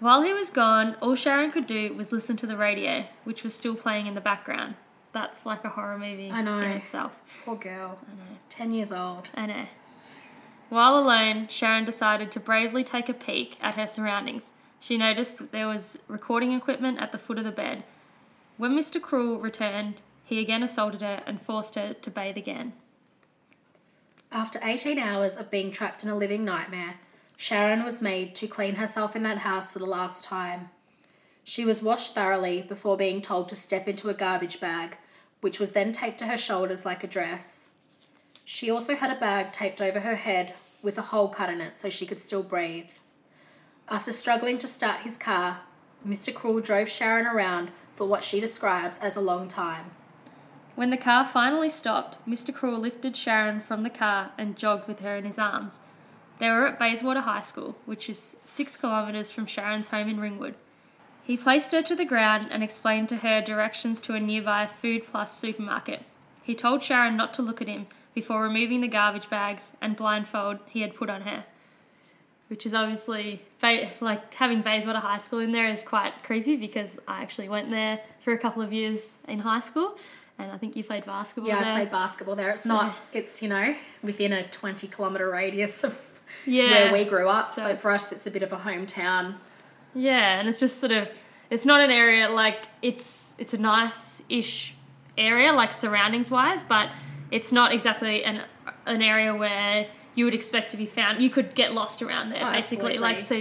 While 0.00 0.22
he 0.22 0.34
was 0.34 0.50
gone, 0.50 0.94
all 1.00 1.14
Sharon 1.14 1.50
could 1.50 1.66
do 1.66 1.94
was 1.94 2.12
listen 2.12 2.36
to 2.36 2.46
the 2.46 2.58
radio, 2.58 3.06
which 3.24 3.42
was 3.42 3.54
still 3.54 3.74
playing 3.74 4.06
in 4.06 4.14
the 4.14 4.20
background. 4.20 4.74
That's 5.12 5.46
like 5.46 5.64
a 5.64 5.70
horror 5.70 5.98
movie 5.98 6.30
I 6.30 6.42
know. 6.42 6.58
in 6.58 6.72
itself. 6.72 7.18
Poor 7.46 7.56
girl. 7.56 7.98
10 8.50 8.72
years 8.72 8.92
old. 8.92 9.30
I 9.34 9.46
know. 9.46 9.66
While 10.68 10.98
alone, 10.98 11.48
Sharon 11.48 11.86
decided 11.86 12.30
to 12.32 12.40
bravely 12.40 12.84
take 12.84 13.08
a 13.08 13.14
peek 13.14 13.56
at 13.62 13.74
her 13.76 13.86
surroundings. 13.86 14.52
She 14.78 14.98
noticed 14.98 15.38
that 15.38 15.50
there 15.50 15.66
was 15.66 15.98
recording 16.08 16.52
equipment 16.52 17.00
at 17.00 17.10
the 17.10 17.18
foot 17.18 17.38
of 17.38 17.44
the 17.44 17.50
bed. 17.50 17.84
When 18.58 18.76
Mr. 18.76 19.00
Cruel 19.00 19.38
returned, 19.38 20.02
he 20.24 20.40
again 20.40 20.64
assaulted 20.64 21.00
her 21.00 21.22
and 21.26 21.40
forced 21.40 21.76
her 21.76 21.94
to 21.94 22.10
bathe 22.10 22.36
again. 22.36 22.72
After 24.32 24.58
18 24.62 24.98
hours 24.98 25.36
of 25.36 25.50
being 25.50 25.70
trapped 25.70 26.02
in 26.02 26.10
a 26.10 26.16
living 26.16 26.44
nightmare, 26.44 26.96
Sharon 27.36 27.84
was 27.84 28.02
made 28.02 28.34
to 28.34 28.48
clean 28.48 28.74
herself 28.74 29.14
in 29.14 29.22
that 29.22 29.38
house 29.38 29.70
for 29.72 29.78
the 29.78 29.86
last 29.86 30.24
time. 30.24 30.70
She 31.44 31.64
was 31.64 31.84
washed 31.84 32.14
thoroughly 32.14 32.62
before 32.62 32.96
being 32.96 33.22
told 33.22 33.48
to 33.48 33.56
step 33.56 33.86
into 33.86 34.10
a 34.10 34.14
garbage 34.14 34.58
bag, 34.58 34.98
which 35.40 35.60
was 35.60 35.70
then 35.70 35.92
taped 35.92 36.18
to 36.18 36.26
her 36.26 36.36
shoulders 36.36 36.84
like 36.84 37.04
a 37.04 37.06
dress. 37.06 37.70
She 38.44 38.70
also 38.70 38.96
had 38.96 39.16
a 39.16 39.20
bag 39.20 39.52
taped 39.52 39.80
over 39.80 40.00
her 40.00 40.16
head 40.16 40.54
with 40.82 40.98
a 40.98 41.02
hole 41.02 41.28
cut 41.28 41.48
in 41.48 41.60
it 41.60 41.78
so 41.78 41.88
she 41.88 42.06
could 42.06 42.20
still 42.20 42.42
breathe. 42.42 42.90
After 43.88 44.10
struggling 44.10 44.58
to 44.58 44.66
start 44.68 45.02
his 45.02 45.16
car, 45.16 45.60
Mr. 46.06 46.34
Cruel 46.34 46.60
drove 46.60 46.88
Sharon 46.88 47.26
around 47.26 47.70
for 47.98 48.06
what 48.06 48.22
she 48.22 48.38
describes 48.38 49.00
as 49.00 49.16
a 49.16 49.20
long 49.20 49.48
time. 49.48 49.90
When 50.76 50.90
the 50.90 50.96
car 50.96 51.26
finally 51.26 51.68
stopped, 51.68 52.16
Mr. 52.28 52.54
Cruel 52.54 52.78
lifted 52.78 53.16
Sharon 53.16 53.60
from 53.60 53.82
the 53.82 53.90
car 53.90 54.30
and 54.38 54.56
jogged 54.56 54.86
with 54.86 55.00
her 55.00 55.16
in 55.16 55.24
his 55.24 55.36
arms. 55.36 55.80
They 56.38 56.48
were 56.48 56.68
at 56.68 56.78
Bayswater 56.78 57.22
High 57.22 57.40
School, 57.40 57.74
which 57.86 58.08
is 58.08 58.36
six 58.44 58.76
kilometres 58.76 59.32
from 59.32 59.46
Sharon's 59.46 59.88
home 59.88 60.08
in 60.08 60.20
Ringwood. 60.20 60.54
He 61.24 61.36
placed 61.36 61.72
her 61.72 61.82
to 61.82 61.96
the 61.96 62.04
ground 62.04 62.46
and 62.52 62.62
explained 62.62 63.08
to 63.08 63.16
her 63.16 63.40
directions 63.40 64.00
to 64.02 64.14
a 64.14 64.20
nearby 64.20 64.66
Food 64.66 65.04
Plus 65.04 65.36
supermarket. 65.36 66.04
He 66.44 66.54
told 66.54 66.84
Sharon 66.84 67.16
not 67.16 67.34
to 67.34 67.42
look 67.42 67.60
at 67.60 67.66
him 67.66 67.88
before 68.14 68.44
removing 68.44 68.80
the 68.80 68.86
garbage 68.86 69.28
bags 69.28 69.72
and 69.80 69.96
blindfold 69.96 70.60
he 70.68 70.82
had 70.82 70.94
put 70.94 71.10
on 71.10 71.22
her. 71.22 71.46
Which 72.48 72.64
is 72.64 72.72
obviously, 72.72 73.42
like, 74.00 74.32
having 74.32 74.62
Bayswater 74.62 75.00
High 75.00 75.18
School 75.18 75.40
in 75.40 75.52
there 75.52 75.68
is 75.68 75.82
quite 75.82 76.14
creepy 76.22 76.56
because 76.56 76.98
I 77.06 77.20
actually 77.22 77.48
went 77.50 77.70
there 77.70 78.00
for 78.20 78.32
a 78.32 78.38
couple 78.38 78.62
of 78.62 78.72
years 78.72 79.16
in 79.28 79.38
high 79.40 79.60
school 79.60 79.96
and 80.38 80.50
I 80.50 80.56
think 80.56 80.74
you 80.76 80.82
played 80.84 81.04
basketball 81.04 81.48
Yeah, 81.50 81.62
there. 81.62 81.72
I 81.72 81.76
played 81.80 81.90
basketball 81.90 82.36
there. 82.36 82.50
It's 82.50 82.64
not, 82.64 82.94
it's, 83.12 83.42
you 83.42 83.48
know, 83.48 83.74
within 84.02 84.32
a 84.32 84.48
20 84.48 84.86
kilometre 84.88 85.28
radius 85.28 85.84
of 85.84 86.00
Yeah. 86.46 86.70
where 86.70 86.92
we 86.92 87.04
grew 87.04 87.28
up. 87.28 87.52
So 87.52 87.62
So, 87.62 87.74
for 87.76 87.90
us, 87.90 88.12
it's 88.12 88.26
a 88.26 88.30
bit 88.30 88.42
of 88.42 88.52
a 88.52 88.56
hometown. 88.56 89.34
Yeah, 89.94 90.38
and 90.38 90.48
it's 90.48 90.60
just 90.60 90.78
sort 90.80 90.92
of 90.92 91.10
it's 91.50 91.64
not 91.64 91.80
an 91.80 91.90
area 91.90 92.28
like 92.28 92.68
it's 92.82 93.34
it's 93.38 93.54
a 93.54 93.58
nice 93.58 94.22
ish 94.28 94.74
area 95.16 95.52
like 95.52 95.72
surroundings 95.72 96.30
wise, 96.30 96.62
but 96.62 96.88
it's 97.30 97.50
not 97.52 97.72
exactly 97.72 98.22
an 98.24 98.42
an 98.86 99.02
area 99.02 99.34
where 99.34 99.86
you 100.18 100.24
would 100.24 100.34
expect 100.34 100.72
to 100.72 100.76
be 100.76 100.84
found. 100.84 101.22
You 101.22 101.30
could 101.30 101.54
get 101.54 101.72
lost 101.72 102.02
around 102.02 102.30
there 102.30 102.44
Oh, 102.44 102.50
basically. 102.50 102.98
Like 102.98 103.20
so 103.20 103.36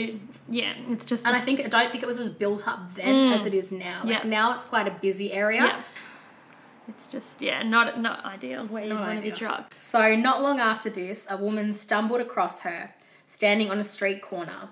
yeah, 0.48 0.74
it's 0.89 1.05
just 1.07 1.25
And 1.25 1.36
I 1.36 1.39
think, 1.39 1.60
I 1.60 1.67
don't 1.67 1.91
think 1.91 2.03
it 2.03 2.05
was 2.05 2.19
as 2.19 2.29
built 2.29 2.67
up 2.67 2.93
then 2.93 3.07
mm. 3.07 3.36
as 3.36 3.48
it 3.48 3.55
is 3.55 3.72
now. 3.72 4.01
Like 4.03 4.24
Yeah. 4.24 4.29
now 4.29 4.53
it's 4.53 4.63
quite 4.63 4.88
a 4.88 4.91
busy 4.91 5.34
area. 5.34 5.63
yeah. 5.63 5.81
It's 6.88 7.07
just 7.07 7.41
yeah, 7.41 7.63
not 7.63 8.00
not 8.00 8.24
ideal 8.24 8.65
where 8.67 8.86
you 8.86 8.93
want 8.93 9.19
to 9.19 9.25
be 9.25 9.31
drugged. 9.31 9.74
So, 9.77 10.15
not 10.15 10.41
long 10.41 10.62
after 10.62 10.89
this, 10.89 11.27
a 11.29 11.36
woman 11.36 11.74
stumbled 11.74 12.22
across 12.22 12.62
her, 12.62 12.93
standing 13.25 13.69
on 13.69 13.77
a 13.77 13.84
street 13.84 14.22
corner. 14.22 14.69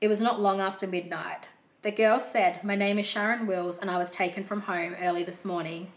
It 0.00 0.08
was 0.08 0.20
not 0.20 0.40
long 0.40 0.60
after 0.60 0.88
midnight. 0.88 1.46
The 1.82 1.92
girl 1.92 2.18
said, 2.18 2.64
My 2.64 2.74
name 2.74 2.98
is 2.98 3.06
Sharon 3.06 3.46
Wills, 3.46 3.78
and 3.78 3.88
I 3.92 3.96
was 3.96 4.10
taken 4.10 4.42
from 4.42 4.62
home 4.62 4.96
early 5.00 5.22
this 5.22 5.44
morning. 5.44 5.92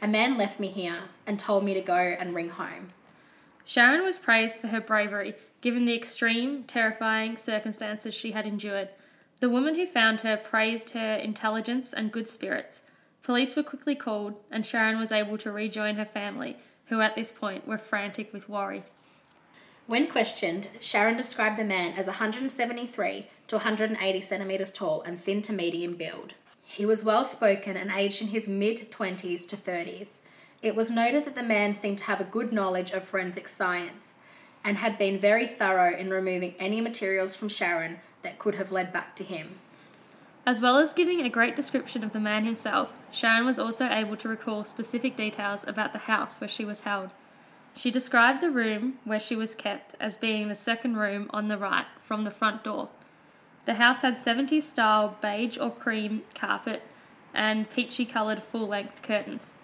A 0.00 0.08
man 0.08 0.38
left 0.38 0.58
me 0.58 0.68
here 0.68 1.00
and 1.26 1.38
told 1.38 1.64
me 1.64 1.74
to 1.74 1.82
go 1.82 1.98
and 2.18 2.34
ring 2.34 2.48
home. 2.48 2.88
Sharon 3.64 4.04
was 4.04 4.18
praised 4.18 4.58
for 4.58 4.68
her 4.68 4.80
bravery, 4.80 5.34
given 5.60 5.84
the 5.84 5.94
extreme, 5.94 6.64
terrifying 6.64 7.36
circumstances 7.36 8.14
she 8.14 8.32
had 8.32 8.46
endured. 8.46 8.88
The 9.40 9.50
woman 9.50 9.74
who 9.74 9.86
found 9.86 10.20
her 10.20 10.36
praised 10.36 10.90
her 10.90 11.14
intelligence 11.14 11.92
and 11.92 12.12
good 12.12 12.28
spirits. 12.28 12.82
Police 13.22 13.56
were 13.56 13.62
quickly 13.62 13.94
called, 13.94 14.34
and 14.50 14.66
Sharon 14.66 14.98
was 14.98 15.12
able 15.12 15.38
to 15.38 15.52
rejoin 15.52 15.96
her 15.96 16.04
family, 16.04 16.56
who 16.86 17.00
at 17.00 17.14
this 17.14 17.30
point 17.30 17.66
were 17.66 17.78
frantic 17.78 18.32
with 18.32 18.48
worry. 18.48 18.82
When 19.86 20.06
questioned, 20.06 20.68
Sharon 20.80 21.16
described 21.16 21.58
the 21.58 21.64
man 21.64 21.94
as 21.94 22.06
173 22.06 23.26
to 23.48 23.56
180 23.56 24.20
centimetres 24.20 24.70
tall 24.70 25.02
and 25.02 25.20
thin 25.20 25.42
to 25.42 25.52
medium 25.52 25.96
build. 25.96 26.34
He 26.64 26.86
was 26.86 27.04
well 27.04 27.24
spoken 27.24 27.76
and 27.76 27.90
aged 27.90 28.22
in 28.22 28.28
his 28.28 28.46
mid 28.46 28.90
20s 28.92 29.48
to 29.48 29.56
30s. 29.56 30.20
It 30.62 30.76
was 30.76 30.90
noted 30.90 31.24
that 31.24 31.34
the 31.34 31.42
man 31.42 31.74
seemed 31.74 31.98
to 31.98 32.04
have 32.04 32.20
a 32.20 32.24
good 32.24 32.52
knowledge 32.52 32.90
of 32.90 33.04
forensic 33.04 33.48
science 33.48 34.14
and 34.62 34.76
had 34.76 34.98
been 34.98 35.18
very 35.18 35.46
thorough 35.46 35.96
in 35.96 36.10
removing 36.10 36.54
any 36.58 36.82
materials 36.82 37.34
from 37.34 37.48
Sharon 37.48 37.98
that 38.22 38.38
could 38.38 38.56
have 38.56 38.70
led 38.70 38.92
back 38.92 39.16
to 39.16 39.24
him. 39.24 39.58
As 40.44 40.60
well 40.60 40.76
as 40.76 40.92
giving 40.92 41.20
a 41.20 41.30
great 41.30 41.56
description 41.56 42.04
of 42.04 42.12
the 42.12 42.20
man 42.20 42.44
himself, 42.44 42.92
Sharon 43.10 43.46
was 43.46 43.58
also 43.58 43.88
able 43.88 44.16
to 44.18 44.28
recall 44.28 44.64
specific 44.64 45.16
details 45.16 45.64
about 45.66 45.92
the 45.92 46.00
house 46.00 46.40
where 46.40 46.48
she 46.48 46.64
was 46.64 46.80
held. 46.80 47.10
She 47.74 47.90
described 47.90 48.42
the 48.42 48.50
room 48.50 48.98
where 49.04 49.20
she 49.20 49.36
was 49.36 49.54
kept 49.54 49.94
as 49.98 50.16
being 50.16 50.48
the 50.48 50.54
second 50.54 50.96
room 50.96 51.30
on 51.30 51.48
the 51.48 51.56
right 51.56 51.86
from 52.02 52.24
the 52.24 52.30
front 52.30 52.64
door. 52.64 52.88
The 53.64 53.74
house 53.74 54.02
had 54.02 54.14
70s 54.14 54.62
style 54.62 55.16
beige 55.22 55.56
or 55.56 55.70
cream 55.70 56.22
carpet 56.34 56.82
and 57.32 57.70
peachy 57.70 58.04
coloured 58.04 58.42
full 58.42 58.66
length 58.66 59.02
curtains. 59.02 59.54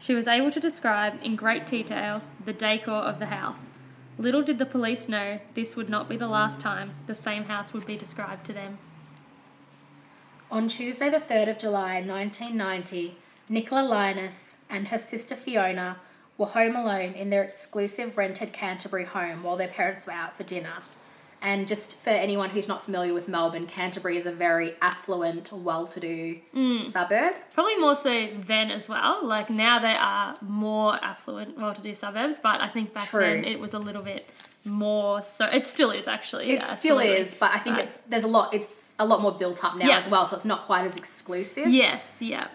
She 0.00 0.14
was 0.14 0.26
able 0.26 0.50
to 0.50 0.60
describe 0.60 1.22
in 1.22 1.36
great 1.36 1.66
detail 1.66 2.22
the 2.42 2.54
decor 2.54 2.90
of 2.90 3.18
the 3.18 3.26
house. 3.26 3.68
Little 4.16 4.42
did 4.42 4.58
the 4.58 4.66
police 4.66 5.08
know 5.08 5.40
this 5.54 5.76
would 5.76 5.90
not 5.90 6.08
be 6.08 6.16
the 6.16 6.26
last 6.26 6.58
time 6.58 6.92
the 7.06 7.14
same 7.14 7.44
house 7.44 7.74
would 7.74 7.86
be 7.86 7.96
described 7.96 8.46
to 8.46 8.54
them. 8.54 8.78
On 10.50 10.68
Tuesday, 10.68 11.10
the 11.10 11.18
3rd 11.18 11.50
of 11.50 11.58
July 11.58 12.00
1990, 12.00 13.16
Nicola 13.48 13.82
Lynas 13.82 14.56
and 14.70 14.88
her 14.88 14.98
sister 14.98 15.36
Fiona 15.36 15.98
were 16.38 16.46
home 16.46 16.74
alone 16.74 17.12
in 17.12 17.28
their 17.28 17.42
exclusive 17.42 18.16
rented 18.16 18.54
Canterbury 18.54 19.04
home 19.04 19.42
while 19.42 19.58
their 19.58 19.68
parents 19.68 20.06
were 20.06 20.12
out 20.12 20.34
for 20.34 20.44
dinner. 20.44 20.78
And 21.42 21.66
just 21.66 21.96
for 21.98 22.10
anyone 22.10 22.50
who's 22.50 22.68
not 22.68 22.84
familiar 22.84 23.14
with 23.14 23.26
Melbourne, 23.26 23.66
Canterbury 23.66 24.16
is 24.16 24.26
a 24.26 24.32
very 24.32 24.74
affluent, 24.82 25.50
well 25.52 25.86
to 25.86 25.98
do 25.98 26.38
mm. 26.54 26.84
suburb. 26.84 27.34
Probably 27.54 27.76
more 27.76 27.94
so 27.94 28.28
then 28.46 28.70
as 28.70 28.88
well. 28.88 29.24
Like 29.24 29.48
now 29.48 29.78
they 29.78 29.94
are 29.94 30.36
more 30.42 31.02
affluent, 31.02 31.58
well 31.58 31.74
to 31.74 31.80
do 31.80 31.94
suburbs, 31.94 32.40
but 32.40 32.60
I 32.60 32.68
think 32.68 32.92
back 32.92 33.04
True. 33.04 33.20
then 33.20 33.44
it 33.44 33.58
was 33.58 33.72
a 33.72 33.78
little 33.78 34.02
bit 34.02 34.28
more 34.64 35.22
so 35.22 35.46
it 35.46 35.64
still 35.64 35.90
is 35.90 36.06
actually. 36.06 36.50
It 36.50 36.58
yeah, 36.58 36.64
still 36.66 36.98
absolutely. 36.98 37.22
is, 37.22 37.34
but 37.34 37.52
I 37.52 37.58
think 37.58 37.78
it's 37.78 37.96
there's 38.08 38.24
a 38.24 38.28
lot 38.28 38.52
it's 38.52 38.94
a 38.98 39.06
lot 39.06 39.22
more 39.22 39.32
built 39.32 39.64
up 39.64 39.76
now 39.76 39.86
Yeah. 39.86 39.96
as 39.96 40.08
well, 40.08 40.26
so 40.26 40.36
it's 40.36 40.44
not 40.44 40.62
quite 40.62 40.84
as 40.84 40.96
exclusive. 40.96 41.68
Yes, 41.68 42.20
yeah. 42.20 42.48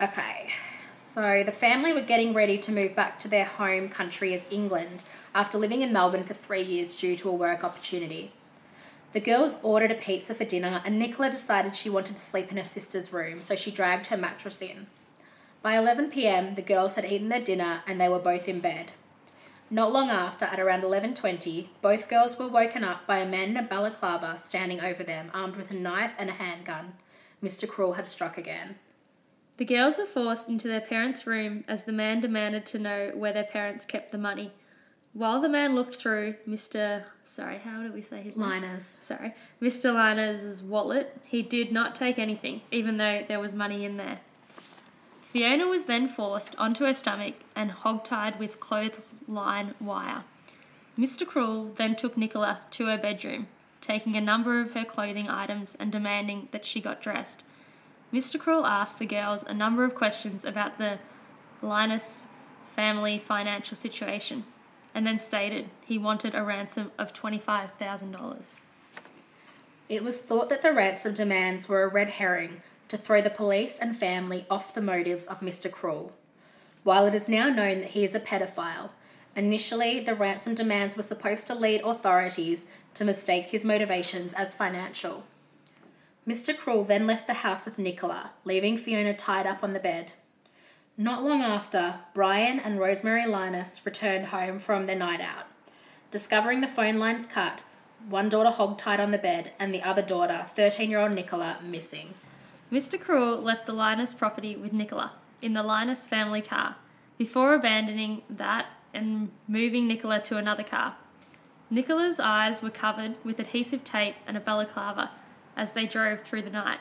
Okay, 0.00 0.50
so 1.12 1.42
the 1.44 1.52
family 1.52 1.92
were 1.92 2.00
getting 2.00 2.32
ready 2.32 2.56
to 2.56 2.72
move 2.72 2.96
back 2.96 3.18
to 3.18 3.28
their 3.28 3.44
home 3.44 3.86
country 3.86 4.34
of 4.34 4.42
England 4.50 5.04
after 5.34 5.58
living 5.58 5.82
in 5.82 5.92
Melbourne 5.92 6.24
for 6.24 6.32
three 6.32 6.62
years 6.62 6.94
due 6.94 7.16
to 7.16 7.28
a 7.28 7.34
work 7.34 7.62
opportunity. 7.62 8.32
The 9.12 9.20
girls 9.20 9.58
ordered 9.62 9.90
a 9.90 9.94
pizza 9.94 10.34
for 10.34 10.46
dinner, 10.46 10.80
and 10.86 10.98
Nicola 10.98 11.30
decided 11.30 11.74
she 11.74 11.90
wanted 11.90 12.16
to 12.16 12.22
sleep 12.22 12.50
in 12.50 12.56
her 12.56 12.64
sister's 12.64 13.12
room, 13.12 13.42
so 13.42 13.54
she 13.54 13.70
dragged 13.70 14.06
her 14.06 14.16
mattress 14.16 14.62
in. 14.62 14.86
By 15.60 15.76
11 15.76 16.10
pm, 16.12 16.54
the 16.54 16.62
girls 16.62 16.94
had 16.94 17.04
eaten 17.04 17.28
their 17.28 17.44
dinner 17.44 17.82
and 17.86 18.00
they 18.00 18.08
were 18.08 18.18
both 18.18 18.48
in 18.48 18.60
bed. 18.60 18.92
Not 19.68 19.92
long 19.92 20.08
after, 20.08 20.46
at 20.46 20.58
around 20.58 20.82
11:20, 20.82 21.68
both 21.82 22.08
girls 22.08 22.38
were 22.38 22.48
woken 22.48 22.84
up 22.84 23.06
by 23.06 23.18
a 23.18 23.28
man 23.28 23.50
in 23.50 23.56
a 23.58 23.62
balaclava 23.62 24.38
standing 24.38 24.80
over 24.80 25.04
them, 25.04 25.30
armed 25.34 25.56
with 25.56 25.70
a 25.70 25.74
knife 25.74 26.14
and 26.18 26.30
a 26.30 26.32
handgun. 26.32 26.94
Mr. 27.42 27.68
Cruel 27.68 27.94
had 27.94 28.08
struck 28.08 28.38
again. 28.38 28.76
The 29.62 29.76
girls 29.76 29.96
were 29.96 30.06
forced 30.06 30.48
into 30.48 30.66
their 30.66 30.80
parents' 30.80 31.24
room 31.24 31.62
as 31.68 31.84
the 31.84 31.92
man 31.92 32.20
demanded 32.20 32.66
to 32.66 32.80
know 32.80 33.12
where 33.14 33.32
their 33.32 33.44
parents 33.44 33.84
kept 33.84 34.10
the 34.10 34.18
money. 34.18 34.50
While 35.12 35.40
the 35.40 35.48
man 35.48 35.76
looked 35.76 35.94
through 35.94 36.34
Mr. 36.48 37.04
Sorry, 37.22 37.58
how 37.58 37.84
do 37.84 37.92
we 37.92 38.02
say 38.02 38.22
his 38.22 38.36
name? 38.36 38.48
Liners. 38.48 38.82
Sorry, 38.82 39.34
Mr. 39.62 39.94
Liners' 39.94 40.64
wallet, 40.64 41.16
he 41.22 41.42
did 41.42 41.70
not 41.70 41.94
take 41.94 42.18
anything, 42.18 42.62
even 42.72 42.96
though 42.96 43.24
there 43.28 43.38
was 43.38 43.54
money 43.54 43.84
in 43.84 43.98
there. 43.98 44.18
Fiona 45.20 45.68
was 45.68 45.84
then 45.84 46.08
forced 46.08 46.56
onto 46.56 46.84
her 46.84 46.92
stomach 46.92 47.36
and 47.54 47.70
hogtied 47.70 48.40
with 48.40 48.58
clothesline 48.58 49.76
wire. 49.80 50.24
Mr. 50.98 51.24
Cruel 51.24 51.72
then 51.76 51.94
took 51.94 52.16
Nicola 52.16 52.62
to 52.72 52.86
her 52.86 52.98
bedroom, 52.98 53.46
taking 53.80 54.16
a 54.16 54.20
number 54.20 54.60
of 54.60 54.72
her 54.72 54.84
clothing 54.84 55.28
items 55.28 55.76
and 55.78 55.92
demanding 55.92 56.48
that 56.50 56.64
she 56.64 56.80
got 56.80 57.00
dressed. 57.00 57.44
Mr. 58.12 58.38
Cruel 58.38 58.66
asked 58.66 58.98
the 58.98 59.06
girls 59.06 59.42
a 59.46 59.54
number 59.54 59.84
of 59.84 59.94
questions 59.94 60.44
about 60.44 60.76
the 60.78 60.98
Lynas 61.62 62.26
family 62.74 63.18
financial 63.18 63.76
situation 63.76 64.44
and 64.94 65.06
then 65.06 65.18
stated 65.18 65.70
he 65.84 65.96
wanted 65.96 66.34
a 66.34 66.42
ransom 66.42 66.92
of 66.98 67.14
$25,000. 67.14 68.54
It 69.88 70.04
was 70.04 70.20
thought 70.20 70.48
that 70.50 70.62
the 70.62 70.72
ransom 70.72 71.14
demands 71.14 71.68
were 71.68 71.82
a 71.82 71.88
red 71.88 72.08
herring 72.08 72.62
to 72.88 72.98
throw 72.98 73.22
the 73.22 73.30
police 73.30 73.78
and 73.78 73.96
family 73.96 74.46
off 74.50 74.74
the 74.74 74.82
motives 74.82 75.26
of 75.26 75.40
Mr. 75.40 75.70
Cruel. 75.70 76.12
While 76.84 77.06
it 77.06 77.14
is 77.14 77.28
now 77.28 77.48
known 77.48 77.80
that 77.80 77.90
he 77.90 78.04
is 78.04 78.14
a 78.14 78.20
pedophile, 78.20 78.90
initially 79.34 80.00
the 80.00 80.14
ransom 80.14 80.54
demands 80.54 80.96
were 80.96 81.02
supposed 81.02 81.46
to 81.46 81.54
lead 81.54 81.80
authorities 81.82 82.66
to 82.94 83.04
mistake 83.04 83.46
his 83.46 83.64
motivations 83.64 84.34
as 84.34 84.54
financial. 84.54 85.24
Mr. 86.26 86.56
Cruel 86.56 86.84
then 86.84 87.06
left 87.06 87.26
the 87.26 87.34
house 87.34 87.64
with 87.64 87.78
Nicola, 87.78 88.30
leaving 88.44 88.76
Fiona 88.76 89.12
tied 89.12 89.46
up 89.46 89.64
on 89.64 89.72
the 89.72 89.80
bed. 89.80 90.12
Not 90.96 91.24
long 91.24 91.42
after, 91.42 91.96
Brian 92.14 92.60
and 92.60 92.78
Rosemary 92.78 93.22
Lynas 93.22 93.84
returned 93.84 94.26
home 94.26 94.60
from 94.60 94.86
their 94.86 94.94
night 94.94 95.20
out. 95.20 95.46
Discovering 96.12 96.60
the 96.60 96.68
phone 96.68 96.98
lines 96.98 97.26
cut, 97.26 97.62
one 98.08 98.28
daughter 98.28 98.50
hogtied 98.50 99.00
on 99.00 99.10
the 99.10 99.18
bed, 99.18 99.52
and 99.58 99.74
the 99.74 99.82
other 99.82 100.02
daughter, 100.02 100.46
13 100.48 100.90
year 100.90 101.00
old 101.00 101.12
Nicola, 101.12 101.58
missing. 101.60 102.14
Mr. 102.70 103.00
Cruel 103.00 103.40
left 103.40 103.66
the 103.66 103.72
Lynas 103.72 104.16
property 104.16 104.54
with 104.54 104.72
Nicola 104.72 105.12
in 105.40 105.54
the 105.54 105.62
Lynas 105.62 106.06
family 106.06 106.40
car 106.40 106.76
before 107.18 107.54
abandoning 107.54 108.22
that 108.30 108.66
and 108.94 109.30
moving 109.48 109.88
Nicola 109.88 110.20
to 110.20 110.36
another 110.36 110.62
car. 110.62 110.94
Nicola's 111.68 112.20
eyes 112.20 112.62
were 112.62 112.70
covered 112.70 113.16
with 113.24 113.40
adhesive 113.40 113.82
tape 113.82 114.14
and 114.26 114.36
a 114.36 114.40
balaclava 114.40 115.10
as 115.56 115.72
they 115.72 115.86
drove 115.86 116.20
through 116.22 116.42
the 116.42 116.50
night. 116.50 116.78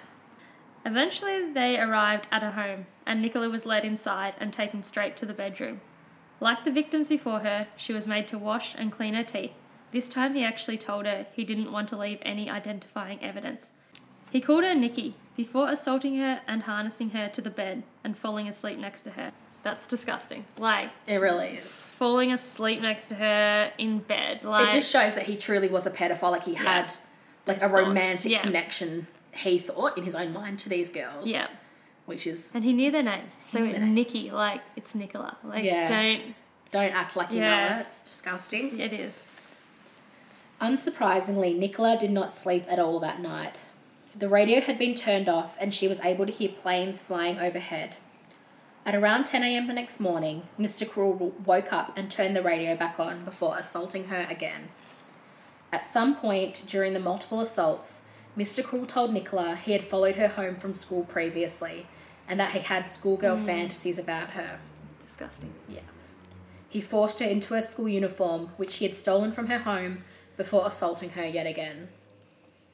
Eventually, 0.86 1.52
they 1.52 1.80
arrived 1.80 2.28
at 2.32 2.44
a 2.44 2.52
home, 2.52 2.88
and 3.06 3.22
Nicola 3.22 3.50
was 3.50 3.66
led 3.66 3.86
inside 3.86 4.34
and 4.40 4.52
taken 4.52 4.84
straight 4.84 5.16
to 5.18 5.26
the 5.26 5.34
bedroom. 5.34 5.82
Like 6.40 6.64
the 6.64 6.72
victims 6.72 7.10
before 7.10 7.40
her, 7.40 7.68
she 7.76 7.94
was 7.94 8.08
made 8.08 8.28
to 8.30 8.38
wash 8.38 8.74
and 8.76 8.92
clean 8.92 9.14
her 9.14 9.24
teeth. 9.24 9.52
This 9.92 10.10
time, 10.10 10.34
he 10.34 10.44
actually 10.44 10.78
told 10.78 11.06
her 11.06 11.28
he 11.34 11.44
didn't 11.44 11.72
want 11.72 11.90
to 11.90 11.98
leave 11.98 12.18
any 12.24 12.50
identifying 12.50 13.22
evidence. 13.22 13.72
He 14.32 14.42
called 14.42 14.64
her 14.64 14.74
Nikki 14.74 15.16
before 15.36 15.70
assaulting 15.70 16.18
her 16.18 16.42
and 16.48 16.64
harnessing 16.64 17.12
her 17.12 17.28
to 17.30 17.42
the 17.42 17.50
bed 17.50 17.84
and 18.04 18.18
falling 18.18 18.48
asleep 18.48 18.80
next 18.80 19.02
to 19.02 19.12
her. 19.12 19.34
That's 19.64 19.86
disgusting. 19.86 20.46
Like, 20.58 20.90
It 21.06 21.18
really 21.18 21.50
is. 21.50 21.90
falling 21.92 22.32
asleep 22.32 22.82
next 22.82 23.10
to 23.10 23.16
her 23.16 23.72
in 23.78 24.00
bed. 24.00 24.44
Like, 24.44 24.70
It 24.70 24.72
just 24.72 24.92
shows 24.92 25.14
that 25.16 25.24
he 25.28 25.38
truly 25.38 25.68
was 25.68 25.86
a 25.86 25.92
pedophile. 25.92 26.32
Like 26.32 26.44
he 26.44 26.56
had 26.56 26.94
like 27.54 27.58
a 27.58 27.70
thoughts. 27.70 27.74
romantic 27.88 28.32
Yeah. 28.32 28.42
connection, 28.42 29.08
he 29.34 29.58
thought, 29.60 29.98
in 29.98 30.04
his 30.04 30.16
own 30.16 30.34
mind 30.34 30.60
to 30.60 30.70
these 30.70 30.90
girls. 30.90 31.28
yeah. 31.30 31.48
Which 32.06 32.26
is, 32.28 32.52
And 32.54 32.64
he 32.64 32.74
knew 32.74 32.92
their 32.92 33.04
names. 33.04 33.38
So 33.40 33.60
knew 33.60 33.72
their 33.72 33.80
names. 33.82 33.94
Nikki, 33.94 34.32
like, 34.32 34.62
it's 34.76 34.94
Nicola. 34.96 35.38
Like, 35.44 35.64
Yeah. 35.64 35.88
don't. 35.88 36.36
don't 36.72 36.94
act 36.94 37.16
like 37.16 37.32
you 37.32 37.38
Yeah. 37.40 37.70
know 37.70 37.78
it. 37.80 37.82
It's 37.88 38.00
disgusting. 38.02 38.80
It 38.80 38.92
is. 38.94 39.24
Unsurprisingly, 40.60 41.58
Nicola 41.58 41.98
did 41.98 42.12
not 42.12 42.32
sleep 42.32 42.66
at 42.68 42.80
all 42.80 43.00
that 43.00 43.20
night. 43.22 43.58
The 44.16 44.30
radio 44.30 44.60
had 44.62 44.78
been 44.78 44.94
turned 44.94 45.28
off 45.30 45.58
and 45.60 45.74
she 45.74 45.88
was 45.88 46.00
able 46.02 46.26
to 46.26 46.32
hear 46.32 46.50
planes 46.50 47.02
flying 47.02 47.40
overhead. 47.40 47.96
At 48.86 48.96
around 48.96 49.26
10 49.26 49.44
a.m. 49.44 49.68
the 49.68 49.74
next 49.74 50.00
morning, 50.00 50.44
Mr. 50.60 50.90
Cruel 50.90 51.34
woke 51.46 51.72
up 51.72 51.98
and 51.98 52.10
turned 52.10 52.36
the 52.36 52.42
radio 52.42 52.76
back 52.76 53.00
on 53.00 53.24
before 53.26 53.58
assaulting 53.58 54.06
her 54.08 54.26
again. 54.30 54.70
At 55.72 55.90
some 55.90 56.16
point 56.16 56.64
during 56.68 56.94
the 56.94 57.00
multiple 57.00 57.40
assaults, 57.40 58.02
Mr. 58.38 58.64
Cruel 58.64 58.86
told 58.86 59.14
Nicola 59.14 59.56
he 59.56 59.72
had 59.72 59.84
followed 59.84 60.16
her 60.16 60.30
home 60.30 60.56
from 60.56 60.74
school 60.74 61.04
previously 61.04 61.88
and 62.28 62.40
that 62.40 62.52
he 62.52 62.60
had 62.60 62.88
schoolgirl 62.88 63.38
mm. 63.38 63.46
fantasies 63.46 64.00
about 64.00 64.32
her. 64.32 64.60
Disgusting. 65.02 65.54
Yeah. 65.68 65.82
He 66.70 66.80
forced 66.80 67.20
her 67.20 67.26
into 67.26 67.54
her 67.54 67.62
school 67.62 67.90
uniform, 67.90 68.52
which 68.56 68.78
he 68.78 68.88
had 68.88 68.96
stolen 68.96 69.34
from 69.34 69.48
her 69.48 69.60
home, 69.60 70.04
before 70.38 70.66
assaulting 70.66 71.12
her 71.12 71.26
yet 71.26 71.46
again. 71.46 71.90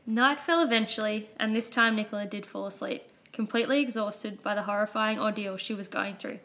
Night 0.06 0.40
fell 0.40 0.62
eventually, 0.62 1.30
and 1.40 1.56
this 1.56 1.70
time 1.70 1.96
Nicola 1.96 2.28
did 2.28 2.46
fall 2.46 2.68
asleep, 2.68 3.04
completely 3.34 3.82
exhausted 3.82 4.44
by 4.44 4.54
the 4.54 4.64
horrifying 4.64 5.20
ordeal 5.20 5.58
she 5.58 5.74
was 5.74 5.88
going 5.88 6.16
through. 6.18 6.40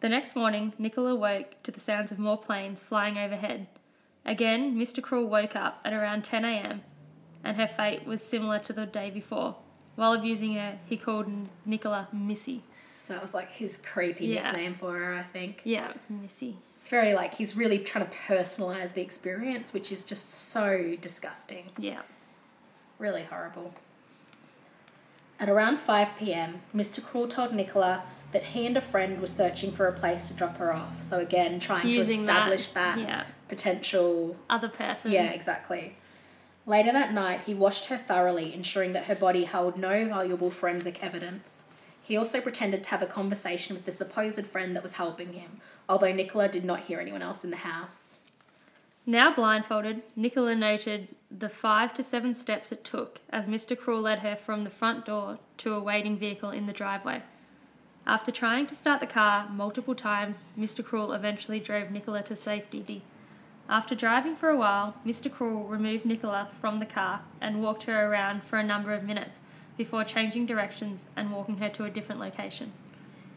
The 0.00 0.08
next 0.08 0.34
morning, 0.34 0.72
Nicola 0.78 1.14
woke 1.14 1.62
to 1.62 1.70
the 1.70 1.80
sounds 1.80 2.10
of 2.10 2.18
more 2.18 2.36
planes 2.36 2.82
flying 2.82 3.16
overhead. 3.16 3.68
Again, 4.24 4.76
Mr. 4.76 5.02
Cruel 5.02 5.26
woke 5.26 5.56
up 5.56 5.80
at 5.84 5.92
around 5.92 6.24
10 6.24 6.44
a.m., 6.44 6.82
and 7.42 7.56
her 7.56 7.66
fate 7.66 8.06
was 8.06 8.22
similar 8.22 8.58
to 8.60 8.72
the 8.72 8.86
day 8.86 9.10
before. 9.10 9.56
While 9.96 10.12
abusing 10.12 10.54
her, 10.54 10.78
he 10.86 10.96
called 10.96 11.26
Nicola 11.64 12.08
Missy. 12.12 12.62
So 12.94 13.14
that 13.14 13.22
was 13.22 13.32
like 13.32 13.50
his 13.50 13.78
creepy 13.78 14.26
Yeah. 14.26 14.50
nickname 14.50 14.74
for 14.74 14.92
her, 14.98 15.14
I 15.14 15.22
think. 15.22 15.62
Yeah, 15.64 15.92
Missy. 16.08 16.56
It's 16.74 16.88
very 16.88 17.14
like 17.14 17.34
he's 17.34 17.56
really 17.56 17.78
trying 17.78 18.04
to 18.06 18.10
personalize 18.28 18.92
the 18.92 19.00
experience, 19.00 19.72
which 19.72 19.90
is 19.90 20.02
just 20.04 20.30
so 20.32 20.96
disgusting. 21.00 21.70
Yeah. 21.78 22.02
Really 22.98 23.22
horrible. 23.22 23.74
At 25.38 25.48
around 25.48 25.78
5 25.78 26.08
pm, 26.18 26.60
Mr. 26.74 27.02
Cruel 27.02 27.26
told 27.26 27.54
Nicola 27.54 28.02
that 28.32 28.44
he 28.44 28.66
and 28.66 28.76
a 28.76 28.80
friend 28.80 29.20
were 29.20 29.26
searching 29.26 29.72
for 29.72 29.86
a 29.86 29.92
place 29.92 30.28
to 30.28 30.34
drop 30.34 30.56
her 30.58 30.72
off. 30.72 31.02
So, 31.02 31.18
again, 31.18 31.60
trying 31.60 31.88
Using 31.88 32.20
to 32.20 32.26
that, 32.26 32.48
establish 32.48 32.68
that, 32.70 32.98
yeah. 32.98 33.24
potential. 33.48 34.36
Other 34.48 34.68
person. 34.68 35.12
Yeah, 35.12 35.30
exactly. 35.30 35.96
Later 36.66 36.92
that 36.92 37.12
night, 37.12 37.42
he 37.46 37.54
washed 37.54 37.86
her 37.86 37.96
thoroughly, 37.96 38.54
ensuring 38.54 38.92
that 38.92 39.04
her 39.04 39.14
body 39.14 39.44
held 39.44 39.76
no 39.76 40.04
valuable 40.06 40.50
forensic 40.50 41.02
evidence. 41.02 41.64
He 42.00 42.16
also 42.16 42.40
pretended 42.40 42.84
to 42.84 42.90
have 42.90 43.02
a 43.02 43.06
conversation 43.06 43.74
with 43.74 43.84
the 43.84 43.92
supposed 43.92 44.46
friend 44.46 44.76
that 44.76 44.82
was 44.82 44.94
helping 44.94 45.32
him, 45.32 45.60
although 45.88 46.12
Nicola 46.12 46.48
did 46.48 46.64
not 46.64 46.80
hear 46.80 47.00
anyone 47.00 47.22
else 47.22 47.44
in 47.44 47.50
the 47.50 47.58
house. 47.58 48.20
Now 49.06 49.34
blindfolded, 49.34 50.02
Nicola 50.14 50.54
noted 50.54 51.08
the 51.30 51.48
five 51.48 51.94
to 51.94 52.02
seven 52.02 52.34
steps 52.34 52.70
it 52.70 52.84
took 52.84 53.20
as 53.30 53.46
Mr. 53.46 53.76
Cruel 53.76 54.02
led 54.02 54.20
her 54.20 54.36
from 54.36 54.64
the 54.64 54.70
front 54.70 55.04
door 55.04 55.38
to 55.58 55.74
a 55.74 55.80
waiting 55.80 56.16
vehicle 56.16 56.50
in 56.50 56.66
the 56.66 56.72
driveway. 56.72 57.22
After 58.06 58.32
trying 58.32 58.66
to 58.66 58.74
start 58.74 59.00
the 59.00 59.06
car 59.06 59.48
multiple 59.50 59.94
times, 59.94 60.46
Mr. 60.58 60.84
Cruel 60.84 61.12
eventually 61.12 61.60
drove 61.60 61.90
Nicola 61.90 62.22
to 62.24 62.34
safety. 62.34 63.02
After 63.68 63.94
driving 63.94 64.34
for 64.34 64.48
a 64.48 64.56
while, 64.56 64.96
Mr. 65.06 65.30
Cruel 65.30 65.64
removed 65.64 66.04
Nicola 66.04 66.48
from 66.60 66.80
the 66.80 66.86
car 66.86 67.20
and 67.40 67.62
walked 67.62 67.84
her 67.84 68.10
around 68.10 68.42
for 68.42 68.58
a 68.58 68.64
number 68.64 68.92
of 68.92 69.04
minutes 69.04 69.40
before 69.76 70.02
changing 70.02 70.46
directions 70.46 71.06
and 71.14 71.30
walking 71.30 71.58
her 71.58 71.68
to 71.68 71.84
a 71.84 71.90
different 71.90 72.20
location. 72.20 72.72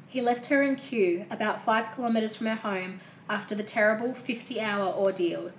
He 0.08 0.22
left 0.22 0.48
her 0.48 0.62
in 0.62 0.76
Kew, 0.76 1.26
about 1.30 1.62
five 1.62 1.96
kilometres 1.96 2.36
from 2.36 2.48
her 2.48 2.56
home, 2.56 3.00
after 3.30 3.56
the 3.56 3.64
terrible 3.64 4.14
50 4.14 4.60
hour 4.60 4.94
ordeal. 4.94 5.52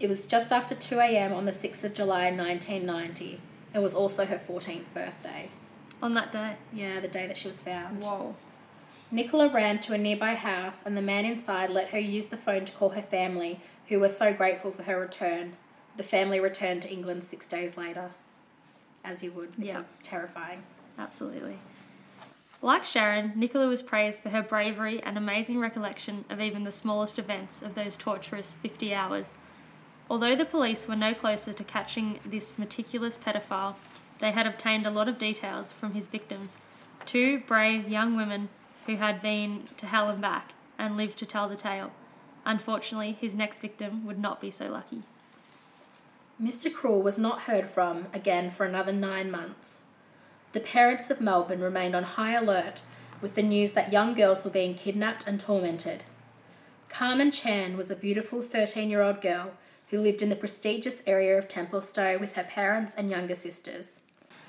It 0.00 0.08
was 0.08 0.26
just 0.26 0.52
after 0.52 0.74
2 0.74 1.00
am 1.00 1.32
on 1.32 1.44
the 1.44 1.52
6th 1.52 1.84
of 1.84 1.94
July 1.94 2.30
1990. 2.30 3.40
It 3.74 3.78
was 3.78 3.94
also 3.94 4.26
her 4.26 4.38
14th 4.38 4.92
birthday. 4.92 5.48
On 6.04 6.12
that 6.12 6.30
day. 6.32 6.56
Yeah, 6.70 7.00
the 7.00 7.08
day 7.08 7.26
that 7.26 7.38
she 7.38 7.48
was 7.48 7.62
found. 7.62 8.04
Whoa. 8.04 8.36
Nicola 9.10 9.48
ran 9.48 9.78
to 9.80 9.94
a 9.94 9.98
nearby 9.98 10.34
house, 10.34 10.82
and 10.84 10.94
the 10.94 11.00
man 11.00 11.24
inside 11.24 11.70
let 11.70 11.88
her 11.88 11.98
use 11.98 12.26
the 12.26 12.36
phone 12.36 12.66
to 12.66 12.72
call 12.72 12.90
her 12.90 13.00
family, 13.00 13.60
who 13.88 13.98
were 14.00 14.10
so 14.10 14.34
grateful 14.34 14.70
for 14.70 14.82
her 14.82 15.00
return. 15.00 15.56
The 15.96 16.02
family 16.02 16.40
returned 16.40 16.82
to 16.82 16.92
England 16.92 17.24
six 17.24 17.48
days 17.48 17.78
later, 17.78 18.10
as 19.02 19.22
you 19.22 19.32
would, 19.32 19.52
because 19.52 19.66
Yeah. 19.66 19.78
it's 19.80 20.00
terrifying. 20.04 20.64
Absolutely. 20.98 21.56
Like 22.60 22.84
Sharon, 22.84 23.32
Nicola 23.34 23.66
was 23.66 23.80
praised 23.80 24.22
for 24.22 24.28
her 24.28 24.42
bravery 24.42 25.02
and 25.02 25.16
amazing 25.16 25.58
recollection 25.58 26.26
of 26.28 26.38
even 26.38 26.64
the 26.64 26.72
smallest 26.72 27.18
events 27.18 27.62
of 27.62 27.74
those 27.74 27.96
torturous 27.96 28.52
50 28.62 28.94
hours. 28.94 29.32
Although 30.10 30.36
the 30.36 30.44
police 30.44 30.86
were 30.86 30.96
no 30.96 31.14
closer 31.14 31.54
to 31.54 31.64
catching 31.64 32.20
this 32.26 32.58
meticulous 32.58 33.16
pedophile, 33.16 33.76
they 34.24 34.30
had 34.30 34.46
obtained 34.46 34.86
a 34.86 34.90
lot 34.90 35.06
of 35.06 35.18
details 35.18 35.70
from 35.70 35.92
his 35.92 36.08
victims. 36.08 36.58
Two 37.04 37.40
brave 37.40 37.90
young 37.90 38.16
women 38.16 38.48
who 38.86 38.96
had 38.96 39.20
been 39.20 39.64
to 39.76 39.84
hell 39.84 40.08
and 40.08 40.22
back 40.22 40.54
and 40.78 40.96
lived 40.96 41.18
to 41.18 41.26
tell 41.26 41.46
the 41.46 41.56
tale. 41.56 41.92
Unfortunately, 42.46 43.12
his 43.12 43.34
next 43.34 43.60
victim 43.60 44.06
would 44.06 44.18
not 44.18 44.40
be 44.40 44.50
so 44.50 44.70
lucky. 44.70 45.02
Mr. 46.42 46.72
Cruel 46.72 47.02
was 47.02 47.18
not 47.18 47.42
heard 47.42 47.68
from 47.68 48.06
again 48.14 48.48
for 48.48 48.64
another 48.64 48.94
nine 48.94 49.30
months. 49.30 49.80
The 50.52 50.60
parents 50.60 51.10
of 51.10 51.20
Melbourne 51.20 51.60
remained 51.60 51.94
on 51.94 52.04
high 52.04 52.32
alert 52.32 52.80
with 53.20 53.34
the 53.34 53.42
news 53.42 53.72
that 53.72 53.92
young 53.92 54.14
girls 54.14 54.42
were 54.42 54.50
being 54.50 54.72
kidnapped 54.74 55.26
and 55.26 55.38
tormented. 55.38 56.02
Karmein 56.88 57.30
Chan 57.30 57.76
was 57.76 57.90
a 57.90 57.96
beautiful 57.96 58.40
13 58.40 58.88
year 58.88 59.02
old 59.02 59.20
girl 59.20 59.50
who 59.88 59.98
lived 59.98 60.22
in 60.22 60.30
the 60.30 60.34
prestigious 60.34 61.02
area 61.06 61.36
of 61.36 61.46
Templestowe 61.46 62.18
with 62.18 62.36
her 62.36 62.44
parents 62.44 62.94
and 62.94 63.10
younger 63.10 63.34
sisters. 63.34 64.00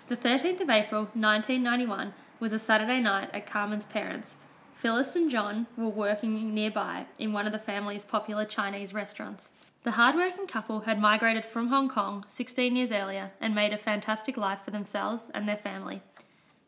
The 0.08 0.16
13th 0.16 0.62
of 0.62 0.70
April 0.70 1.02
1991 1.14 2.14
was 2.40 2.54
a 2.54 2.60
Saturday 2.60 3.02
night 3.02 3.30
at 3.34 3.48
Karmein's 3.48 3.88
parents. 3.88 4.36
Phyllis 4.76 5.16
and 5.16 5.32
John 5.32 5.66
were 5.76 5.90
working 5.90 6.54
nearby 6.54 7.08
in 7.18 7.34
one 7.34 7.48
of 7.48 7.52
the 7.52 7.58
family's 7.58 8.04
popular 8.04 8.46
Chinese 8.46 8.94
restaurants. 8.94 9.52
The 9.82 9.92
hardworking 9.92 10.46
couple 10.46 10.82
had 10.82 11.02
migrated 11.02 11.44
from 11.44 11.70
Hong 11.70 11.90
Kong 11.90 12.24
16 12.28 12.76
years 12.76 12.92
earlier 12.92 13.32
and 13.42 13.56
made 13.56 13.74
a 13.74 13.80
fantastic 13.80 14.38
life 14.38 14.60
for 14.64 14.70
themselves 14.70 15.32
and 15.34 15.48
their 15.48 15.58
family. 15.58 16.04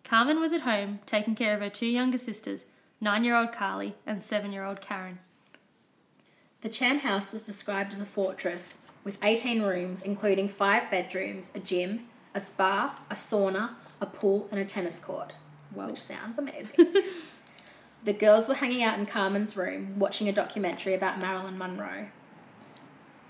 Karmein 0.04 0.41
was 0.41 0.52
at 0.52 0.62
home 0.62 1.00
taking 1.06 1.36
care 1.36 1.54
of 1.54 1.62
her 1.62 1.69
two 1.69 1.86
younger 1.86 2.17
sisters, 2.17 2.65
nine 3.00 3.23
year 3.23 3.36
old 3.36 3.52
Carly 3.52 3.93
and 4.08 4.23
seven 4.23 4.52
year 4.52 4.65
old 4.65 4.82
Karen. 4.82 5.19
The 6.62 6.69
Chan 6.69 7.00
house 7.00 7.32
was 7.32 7.45
described 7.45 7.93
as 7.93 8.02
a 8.02 8.06
fortress 8.06 8.80
with 9.04 9.19
18 9.21 9.62
rooms, 9.62 10.02
including 10.02 10.47
five 10.47 10.89
bedrooms, 10.89 11.52
a 11.54 11.60
gym, 11.60 12.08
a 12.38 12.39
spa, 12.39 12.95
a 13.10 13.15
sauna, 13.15 13.71
a 14.00 14.06
pool, 14.06 14.47
and 14.52 14.60
a 14.60 14.65
tennis 14.65 15.00
court. 15.00 15.34
Whoa. 15.73 15.88
Which 15.88 16.00
sounds 16.00 16.38
amazing. 16.38 16.93
the 18.04 18.13
girls 18.13 18.47
were 18.47 18.54
hanging 18.54 18.84
out 18.84 19.00
in 19.00 19.08
Karmein's 19.08 19.58
room 19.58 19.97
watching 19.97 20.30
a 20.30 20.32
documentary 20.32 20.93
about 20.93 21.19
Marilyn 21.19 21.58
Monroe. 21.58 22.10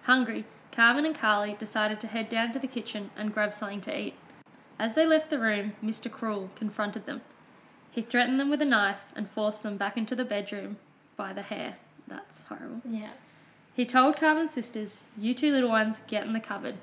Hungry, 0.03 0.43
Karmein 0.73 1.05
and 1.05 1.15
Carly 1.15 1.55
decided 1.57 2.01
to 2.01 2.07
head 2.07 2.27
down 2.27 2.51
to 2.51 2.59
the 2.59 2.67
kitchen 2.67 3.09
and 3.15 3.33
grab 3.33 3.53
something 3.53 3.79
to 3.81 3.97
eat. 3.97 4.15
As 4.77 4.93
they 4.93 5.05
left 5.05 5.29
the 5.29 5.39
room, 5.39 5.73
Mr. 5.81 6.11
Cruel 6.11 6.49
confronted 6.55 7.05
them. 7.05 7.21
He 7.89 8.01
threatened 8.01 8.41
them 8.41 8.49
with 8.49 8.61
a 8.61 8.65
knife 8.65 8.99
and 9.15 9.29
forced 9.29 9.63
them 9.63 9.77
back 9.77 9.95
into 9.95 10.15
the 10.15 10.25
bedroom 10.25 10.77
by 11.15 11.31
the 11.31 11.43
hair. 11.43 11.77
That's 12.07 12.41
horrible. 12.41 12.81
Yeah. 12.85 13.11
He 13.73 13.85
told 13.85 14.17
Karmein's 14.17 14.51
sisters, 14.51 15.05
You 15.17 15.33
two 15.33 15.53
little 15.53 15.69
ones, 15.69 16.01
get 16.07 16.25
in 16.25 16.33
the 16.33 16.41
cupboard. 16.41 16.75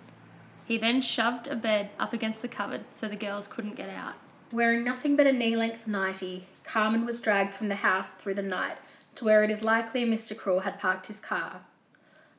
He 0.67 0.79
then 0.79 1.01
shoved 1.01 1.47
a 1.47 1.57
bed 1.57 1.91
up 1.99 2.13
against 2.13 2.43
the 2.43 2.49
cupboard 2.49 2.85
so 2.91 3.07
the 3.07 3.17
girls 3.17 3.47
couldn't 3.47 3.77
get 3.77 3.91
out. 3.91 4.15
Wearing 4.51 4.85
nothing 4.85 5.17
but 5.17 5.27
a 5.27 5.33
knee 5.33 5.57
length 5.57 5.87
nightie, 5.87 6.47
Karmein 6.65 7.05
was 7.05 7.21
dragged 7.21 7.55
from 7.55 7.69
the 7.69 7.77
house 7.77 8.11
through 8.11 8.35
the 8.35 8.43
night 8.43 8.77
to 9.17 9.25
where 9.25 9.45
it 9.45 9.51
is 9.51 9.63
likely 9.63 10.05
Mr. 10.05 10.37
Cruel 10.37 10.61
had 10.61 10.79
parked 10.79 11.07
his 11.07 11.21
car. 11.21 11.61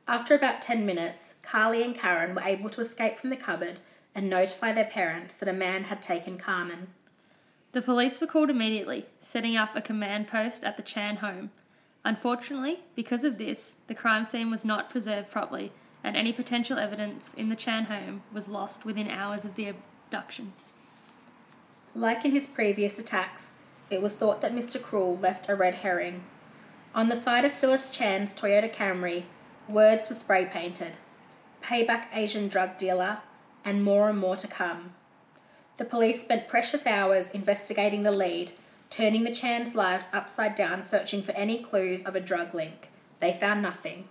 After 0.08 0.34
about 0.34 0.62
10 0.62 0.86
minutes, 0.86 1.34
Carly 1.42 1.82
and 1.82 1.94
Karen 1.94 2.34
were 2.34 2.42
able 2.42 2.70
to 2.70 2.80
escape 2.80 3.16
from 3.16 3.30
the 3.30 3.36
cupboard 3.36 3.80
and 4.14 4.30
notify 4.30 4.72
their 4.72 4.84
parents 4.84 5.36
that 5.36 5.48
a 5.48 5.52
man 5.52 5.84
had 5.84 6.00
taken 6.00 6.38
Karmein. 6.38 6.88
The 7.72 7.82
police 7.82 8.20
were 8.20 8.26
called 8.26 8.48
immediately, 8.48 9.06
setting 9.20 9.56
up 9.56 9.74
a 9.74 9.82
command 9.82 10.28
post 10.28 10.64
at 10.64 10.76
the 10.76 10.82
Chan 10.82 11.16
home. 11.16 11.50
Unfortunately, 12.04 12.80
because 12.94 13.24
of 13.24 13.36
this, 13.36 13.76
the 13.88 13.94
crime 13.94 14.24
scene 14.24 14.50
was 14.50 14.64
not 14.64 14.88
preserved 14.88 15.30
properly, 15.30 15.72
and 16.04 16.16
any 16.16 16.32
potential 16.32 16.78
evidence 16.78 17.34
in 17.34 17.48
the 17.48 17.56
Chan 17.56 17.84
home 17.84 18.22
was 18.32 18.48
lost 18.48 18.84
within 18.84 19.10
hours 19.10 19.44
of 19.44 19.54
the 19.54 19.68
abduction. 19.68 20.52
Like 21.94 22.24
in 22.24 22.32
his 22.32 22.46
previous 22.46 22.98
attacks, 22.98 23.56
it 23.90 24.02
was 24.02 24.16
thought 24.16 24.40
that 24.40 24.54
Mr. 24.54 24.80
Cruel 24.80 25.16
left 25.16 25.48
a 25.48 25.54
red 25.54 25.76
herring. 25.76 26.24
On 26.94 27.08
the 27.08 27.16
side 27.16 27.44
of 27.44 27.52
Phyllis 27.52 27.90
Chan's 27.90 28.34
Toyota 28.34 28.72
Camry, 28.72 29.24
words 29.68 30.08
were 30.08 30.14
spray 30.14 30.46
painted 30.46 30.98
Payback 31.62 32.06
Asian 32.12 32.48
drug 32.48 32.76
dealer, 32.76 33.18
and 33.64 33.82
more 33.82 34.08
and 34.08 34.18
more 34.18 34.36
to 34.36 34.46
come. 34.46 34.94
The 35.78 35.84
police 35.84 36.20
spent 36.20 36.48
precious 36.48 36.86
hours 36.86 37.30
investigating 37.30 38.04
the 38.04 38.12
lead, 38.12 38.52
turning 38.88 39.24
the 39.24 39.34
Chan's 39.34 39.74
lives 39.74 40.08
upside 40.12 40.54
down, 40.54 40.80
searching 40.80 41.22
for 41.22 41.32
any 41.32 41.62
clues 41.62 42.04
of 42.04 42.14
a 42.14 42.20
drug 42.20 42.54
link. 42.54 42.90
They 43.20 43.32
found 43.32 43.62
nothing. 43.62 44.08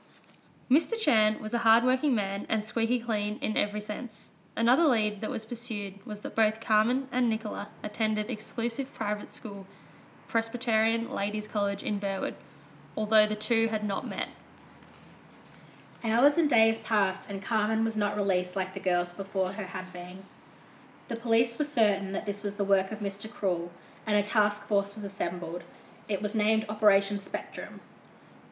Mr. 0.69 0.97
Chan 0.97 1.39
was 1.39 1.53
a 1.53 1.59
hard-working 1.59 2.15
man 2.15 2.47
and 2.49 2.63
squeaky 2.63 2.99
clean 2.99 3.37
in 3.39 3.55
every 3.55 3.81
sense. 3.81 4.31
Another 4.55 4.85
lead 4.85 5.21
that 5.21 5.29
was 5.29 5.45
pursued 5.45 6.03
was 6.05 6.21
that 6.21 6.35
both 6.35 6.59
Karmein 6.59 7.05
and 7.11 7.29
Nicola 7.29 7.67
attended 7.83 8.29
exclusive 8.29 8.93
private 8.95 9.33
school, 9.33 9.67
Presbyterian 10.27 11.11
Ladies 11.11 11.47
College 11.47 11.83
in 11.83 11.99
Burwood, 11.99 12.35
although 12.97 13.27
the 13.27 13.35
two 13.35 13.67
had 13.67 13.83
not 13.83 14.07
met. 14.07 14.29
Hours 16.03 16.37
and 16.37 16.49
days 16.49 16.79
passed, 16.79 17.29
and 17.29 17.43
Karmein 17.43 17.83
was 17.83 17.95
not 17.95 18.15
released 18.15 18.55
like 18.55 18.73
the 18.73 18.79
girls 18.79 19.11
before 19.11 19.53
her 19.53 19.65
had 19.65 19.93
been. 19.93 20.23
The 21.09 21.15
police 21.15 21.59
were 21.59 21.65
certain 21.65 22.11
that 22.13 22.25
this 22.25 22.41
was 22.41 22.55
the 22.55 22.63
work 22.63 22.91
of 22.91 22.99
Mr. 22.99 23.29
Cruel, 23.29 23.71
and 24.07 24.17
a 24.17 24.23
task 24.23 24.67
force 24.67 24.95
was 24.95 25.03
assembled. 25.03 25.63
It 26.07 26.21
was 26.21 26.33
named 26.33 26.65
Operation 26.69 27.19
Spectrum. 27.19 27.81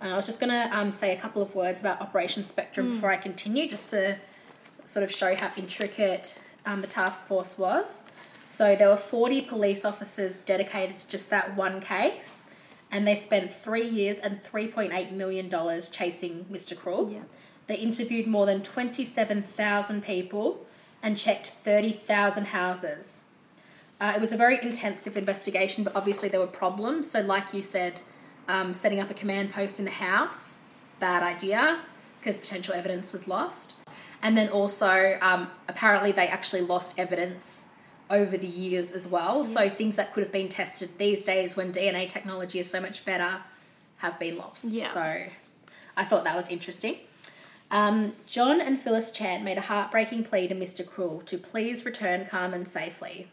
And 0.04 0.12
I 0.12 0.18
was 0.18 0.26
just 0.26 0.42
going 0.42 0.50
to 0.50 0.78
um, 0.78 0.92
say 0.92 1.16
a 1.16 1.20
couple 1.20 1.42
of 1.42 1.56
words 1.56 1.80
about 1.80 2.02
Operation 2.02 2.44
Spectrum 2.44 2.92
before 2.92 3.10
I 3.10 3.16
continue, 3.16 3.70
just 3.70 3.88
to 3.92 4.18
sort 4.84 5.02
of 5.02 5.10
show 5.10 5.34
how 5.34 5.50
intricate 5.56 6.38
um, 6.66 6.82
the 6.82 6.88
task 6.88 7.26
force 7.26 7.58
was. 7.58 8.04
So 8.50 8.76
there 8.76 8.90
were 8.90 8.98
40 8.98 9.44
police 9.44 9.86
officers 9.86 10.44
dedicated 10.44 10.98
to 10.98 11.08
just 11.08 11.30
that 11.30 11.56
one 11.56 11.80
case, 11.80 12.50
and 12.92 13.08
they 13.08 13.16
spent 13.16 13.50
three 13.50 13.88
years 13.88 14.20
and 14.20 14.44
$3.8 14.44 15.14
million 15.14 15.50
chasing 15.50 16.46
Mr. 16.52 16.78
Cruel. 16.78 17.10
Yeah. 17.10 17.20
They 17.68 17.78
interviewed 17.78 18.28
more 18.28 18.46
than 18.46 18.62
27,000 18.62 20.04
people 20.04 20.66
and 21.02 21.18
checked 21.18 21.48
30,000 21.48 22.48
houses. 22.48 23.24
Uh, 24.02 24.12
it 24.18 24.20
was 24.20 24.34
a 24.34 24.38
very 24.38 24.62
intensive 24.62 25.16
investigation, 25.16 25.86
but 25.86 25.96
obviously 25.96 26.28
there 26.28 26.42
were 26.42 26.46
problems. 26.46 27.10
So, 27.10 27.22
like 27.22 27.54
you 27.54 27.62
said, 27.62 28.02
um, 28.48 28.74
setting 28.74 29.00
up 29.00 29.10
a 29.10 29.14
command 29.14 29.52
post 29.52 29.80
in 29.80 29.86
the 29.86 29.92
house, 29.92 30.60
bad 31.00 31.24
idea 31.24 31.82
because 32.20 32.38
potential 32.38 32.74
evidence 32.74 33.12
was 33.12 33.28
lost. 33.28 33.76
And 34.22 34.38
then 34.38 34.48
also, 34.48 35.18
um, 35.22 35.50
apparently, 35.68 36.14
they 36.14 36.28
actually 36.28 36.62
lost 36.62 36.98
evidence 36.98 37.68
over 38.10 38.38
the 38.38 38.48
years 38.48 38.94
as 38.94 39.06
well. 39.08 39.44
So, 39.44 39.68
things 39.68 39.98
that 39.98 40.14
could 40.14 40.24
have 40.24 40.32
been 40.32 40.48
tested 40.48 40.98
these 40.98 41.26
days 41.26 41.58
when 41.58 41.74
DNA 41.74 42.08
technology 42.08 42.60
is 42.60 42.70
so 42.70 42.80
much 42.80 43.04
better 43.04 43.42
have 43.98 44.18
been 44.20 44.38
lost. 44.38 44.66
Yeah. 44.66 44.90
So, 44.90 45.24
I 45.98 46.06
thought 46.06 46.24
that 46.24 46.36
was 46.36 46.48
interesting. 46.48 46.98
Um, 47.70 48.14
John 48.26 48.62
and 48.62 48.80
Phyllis 48.80 49.12
Chan 49.12 49.44
made 49.44 49.58
a 49.58 49.62
heartbreaking 49.62 50.24
plea 50.24 50.48
to 50.48 50.56
Mr. 50.56 50.86
Cruel 50.86 51.22
to 51.22 51.38
please 51.38 51.86
return 51.86 52.26
Karmein 52.26 52.68
safely. 52.68 53.28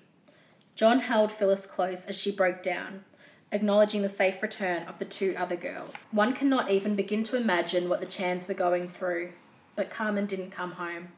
John 0.75 1.01
held 1.01 1.31
Phyllis 1.31 1.67
close 1.67 2.07
as 2.07 2.19
she 2.19 2.33
broke 2.33 2.63
down, 2.63 3.05
acknowledging 3.53 4.03
the 4.03 4.09
safe 4.09 4.43
return 4.43 4.85
of 4.85 4.99
the 4.99 5.05
two 5.05 5.35
other 5.37 5.57
girls. 5.57 6.07
One 6.11 6.33
cannot 6.33 6.71
even 6.71 6.95
begin 6.95 7.23
to 7.25 7.37
imagine 7.37 7.89
what 7.89 8.01
the 8.01 8.07
Chans 8.07 8.47
were 8.47 8.55
going 8.55 8.89
through, 8.89 9.33
but 9.75 9.91
Karmein 9.91 10.27
didn't 10.27 10.51
come 10.51 10.73
home. 10.73 11.09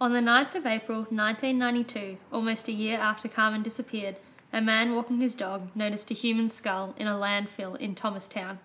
On 0.00 0.12
the 0.12 0.20
9th 0.20 0.56
of 0.56 0.66
April 0.66 1.06
1992, 1.10 2.16
almost 2.32 2.66
a 2.66 2.72
year 2.72 2.98
after 2.98 3.28
Karmein 3.28 3.62
disappeared, 3.62 4.16
a 4.52 4.60
man 4.60 4.94
walking 4.94 5.20
his 5.20 5.34
dog 5.34 5.68
noticed 5.74 6.10
a 6.10 6.14
human 6.14 6.48
skull 6.48 6.94
in 6.98 7.06
a 7.06 7.14
landfill 7.14 7.76
in 7.76 7.94
Thomastown. 7.94 8.58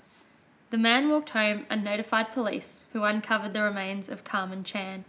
The 0.69 0.77
man 0.77 1.09
walked 1.09 1.29
home 1.29 1.65
and 1.69 1.83
notified 1.83 2.33
police, 2.33 2.85
who 2.91 3.03
uncovered 3.03 3.53
the 3.53 3.61
remains 3.61 4.09
of 4.09 4.23
Karmein 4.23 4.65
Chan. 4.65 5.05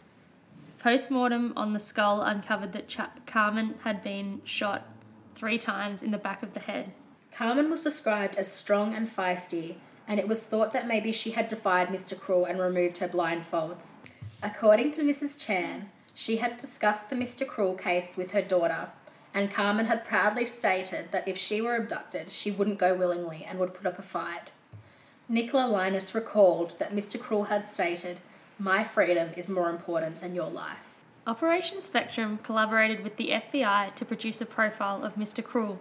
Post 0.79 1.11
mortem 1.11 1.53
on 1.57 1.73
the 1.73 1.81
skull 1.81 2.23
uncovered 2.23 2.73
that 2.75 2.89
Ch- 2.89 3.01
Karmein 3.27 3.81
had 3.81 4.05
been 4.05 4.41
shot 4.45 4.87
three 5.35 5.59
times 5.59 6.03
in 6.03 6.13
the 6.13 6.19
back 6.19 6.43
of 6.43 6.53
the 6.53 6.61
head. 6.61 6.93
Karmein 7.35 7.71
was 7.71 7.85
described 7.85 8.37
as 8.37 8.51
strong 8.51 8.95
and 8.95 9.09
feisty, 9.09 9.77
and 10.07 10.19
it 10.19 10.29
was 10.29 10.45
thought 10.45 10.73
that 10.73 10.89
maybe 10.89 11.13
she 11.13 11.33
had 11.33 11.49
defied 11.49 11.89
Mr. 11.89 12.19
Cruel 12.19 12.45
and 12.45 12.61
removed 12.61 12.99
her 12.99 13.09
blindfolds. 13.09 13.97
According 14.43 14.93
to 14.93 15.03
Mrs. 15.03 15.39
Chan, 15.39 15.91
she 16.15 16.37
had 16.37 16.57
discussed 16.57 17.11
the 17.11 17.17
Mr. 17.17 17.47
Cruel 17.47 17.75
case 17.75 18.17
with 18.17 18.33
her 18.33 18.43
daughter, 18.43 18.89
and 19.35 19.51
Karmein 19.51 19.87
had 19.87 20.05
proudly 20.05 20.45
stated 20.45 21.13
that 21.13 21.29
if 21.29 21.37
she 21.37 21.61
were 21.61 21.77
abducted, 21.77 22.31
she 22.31 22.51
wouldn't 22.51 22.79
go 22.79 22.97
willingly 22.97 23.45
and 23.49 23.59
would 23.59 23.75
put 23.75 23.87
up 23.87 23.99
a 23.99 24.03
fight. 24.03 24.51
Nicola 25.29 25.65
Lynas 25.65 26.15
recalled 26.15 26.75
that 26.79 26.95
Mr. 26.95 27.21
Cruel 27.21 27.45
had 27.45 27.65
stated, 27.65 28.21
My 28.59 28.83
freedom 28.83 29.31
is 29.37 29.51
more 29.51 29.69
important 29.69 30.21
than 30.21 30.35
your 30.35 30.49
life. 30.49 30.87
Operation 31.27 31.83
Spectrum 31.83 32.39
collaborated 32.43 33.05
with 33.05 33.17
the 33.17 33.31
FBI 33.31 33.95
to 33.95 34.05
produce 34.07 34.41
a 34.41 34.47
profile 34.47 35.05
of 35.05 35.17
Mr. 35.17 35.45
Cruel. 35.45 35.79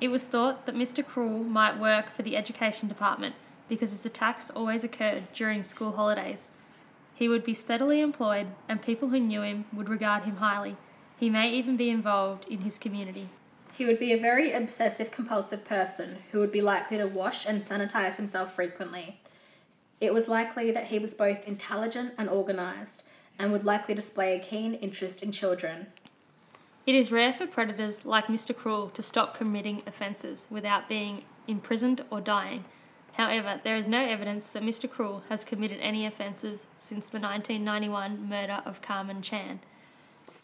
It 0.00 0.08
was 0.08 0.26
thought 0.26 0.66
that 0.66 0.74
Mr. 0.74 1.04
Cruel 1.04 1.42
might 1.42 1.78
work 1.78 2.10
for 2.10 2.22
the 2.22 2.36
Education 2.36 2.86
Department 2.88 3.34
because 3.68 3.92
his 3.92 4.04
attacks 4.04 4.50
always 4.50 4.84
occurred 4.84 5.32
during 5.32 5.62
school 5.62 5.92
holidays. 5.92 6.50
He 7.14 7.28
would 7.28 7.44
be 7.44 7.54
steadily 7.54 8.00
employed, 8.02 8.48
and 8.68 8.82
people 8.82 9.08
who 9.08 9.18
knew 9.18 9.40
him 9.40 9.64
would 9.72 9.88
regard 9.88 10.24
him 10.24 10.36
highly. 10.36 10.76
He 11.18 11.30
may 11.30 11.50
even 11.50 11.76
be 11.76 11.88
involved 11.88 12.46
in 12.46 12.58
his 12.58 12.78
community. 12.78 13.30
He 13.72 13.86
would 13.86 13.98
be 13.98 14.12
a 14.12 14.20
very 14.20 14.52
obsessive 14.52 15.10
compulsive 15.10 15.64
person 15.64 16.18
who 16.30 16.40
would 16.40 16.52
be 16.52 16.60
likely 16.60 16.98
to 16.98 17.06
wash 17.06 17.46
and 17.46 17.62
sanitize 17.62 18.16
himself 18.16 18.54
frequently. 18.54 19.18
It 19.98 20.12
was 20.12 20.28
likely 20.28 20.70
that 20.72 20.88
he 20.88 20.98
was 20.98 21.14
both 21.14 21.48
intelligent 21.48 22.12
and 22.18 22.28
organized 22.28 23.02
and 23.38 23.50
would 23.50 23.64
likely 23.64 23.94
display 23.94 24.36
a 24.36 24.42
keen 24.42 24.74
interest 24.74 25.22
in 25.22 25.32
children. 25.32 25.86
It 26.86 26.94
is 26.94 27.10
rare 27.10 27.32
for 27.32 27.48
predators 27.48 28.04
like 28.04 28.28
Mr. 28.28 28.56
Cruel 28.56 28.90
to 28.90 29.02
stop 29.02 29.36
committing 29.36 29.82
offences 29.88 30.46
without 30.50 30.88
being 30.88 31.24
imprisoned 31.48 32.04
or 32.10 32.20
dying. 32.20 32.64
However, 33.14 33.60
there 33.64 33.76
is 33.76 33.88
no 33.88 34.04
evidence 34.04 34.46
that 34.48 34.62
Mr. 34.62 34.88
Cruel 34.88 35.24
has 35.28 35.44
committed 35.44 35.80
any 35.80 36.06
offences 36.06 36.68
since 36.76 37.06
the 37.06 37.18
1991 37.18 38.28
murder 38.28 38.62
of 38.64 38.82
Karmein 38.82 39.20
Chan. 39.20 39.58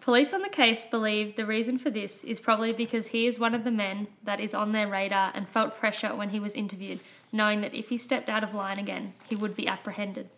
Police 0.00 0.34
on 0.34 0.42
the 0.42 0.48
case 0.48 0.84
believe 0.84 1.36
the 1.36 1.46
reason 1.46 1.78
for 1.78 1.90
this 1.90 2.24
is 2.24 2.40
probably 2.40 2.72
because 2.72 3.08
he 3.08 3.28
is 3.28 3.38
one 3.38 3.54
of 3.54 3.62
the 3.62 3.70
men 3.70 4.08
that 4.24 4.40
is 4.40 4.52
on 4.52 4.72
their 4.72 4.88
radar 4.88 5.30
and 5.36 5.48
felt 5.48 5.76
pressure 5.76 6.12
when 6.16 6.30
he 6.30 6.40
was 6.40 6.54
interviewed, 6.54 6.98
knowing 7.30 7.60
that 7.60 7.74
if 7.74 7.88
he 7.88 7.96
stepped 7.96 8.28
out 8.28 8.42
of 8.42 8.52
line 8.52 8.80
again, 8.80 9.14
he 9.28 9.36
would 9.36 9.54
be 9.54 9.68
apprehended. 9.68 10.28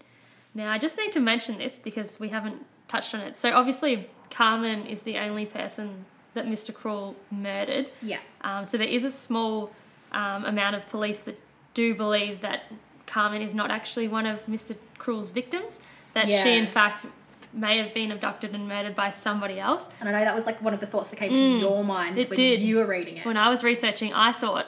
Now, 0.53 0.71
I 0.71 0.77
just 0.77 0.99
need 0.99 1.13
to 1.13 1.21
mention 1.21 1.57
this 1.57 1.79
because 1.79 2.21
we 2.21 2.29
haven't 2.29 2.67
touched 2.89 3.15
on 3.15 3.21
it. 3.21 3.37
So, 3.37 3.53
obviously, 3.53 4.09
Karmein 4.31 4.87
is 4.89 5.03
the 5.03 5.19
only 5.19 5.47
person 5.47 6.05
that 6.35 6.47
Mr. 6.47 6.75
Cruel 6.75 7.15
murdered. 7.31 7.87
Yeah. 8.03 8.19
Um, 8.43 8.67
so 8.67 8.77
there 8.77 8.89
is 8.89 9.05
a 9.05 9.11
small 9.11 9.71
um, 10.13 10.45
amount 10.45 10.75
of 10.77 10.89
police 10.89 11.21
that 11.21 11.39
do 11.75 11.95
believe 11.95 12.41
that 12.41 12.65
Karmein 13.07 13.43
is 13.43 13.55
not 13.55 13.71
actually 13.71 14.09
one 14.09 14.27
of 14.27 14.45
Mr. 14.47 14.77
Cruel's 14.99 15.31
victims, 15.31 15.79
that 16.15 16.27
Yeah. 16.27 16.43
she 16.43 16.57
in 16.59 16.67
fact 16.67 17.07
may 17.53 17.79
have 17.79 17.95
been 17.95 18.11
abducted 18.11 18.53
and 18.53 18.67
murdered 18.67 18.97
by 18.97 19.11
somebody 19.11 19.61
else. 19.61 19.89
And 20.01 20.09
I 20.09 20.13
know 20.13 20.25
that 20.25 20.35
was 20.35 20.45
like 20.47 20.61
one 20.61 20.75
of 20.75 20.81
the 20.81 20.87
thoughts 20.87 21.11
that 21.11 21.17
came 21.17 21.33
to 21.35 21.41
your 21.59 21.85
mind 21.85 22.17
Mm. 22.17 22.29
when 22.29 22.37
did. 22.37 22.61
you 22.61 22.77
were 22.79 22.87
reading 22.87 23.19
it. 23.19 23.25
When 23.27 23.37
I 23.37 23.49
was 23.49 23.63
researching, 23.63 24.13
I 24.13 24.33
thought, 24.33 24.67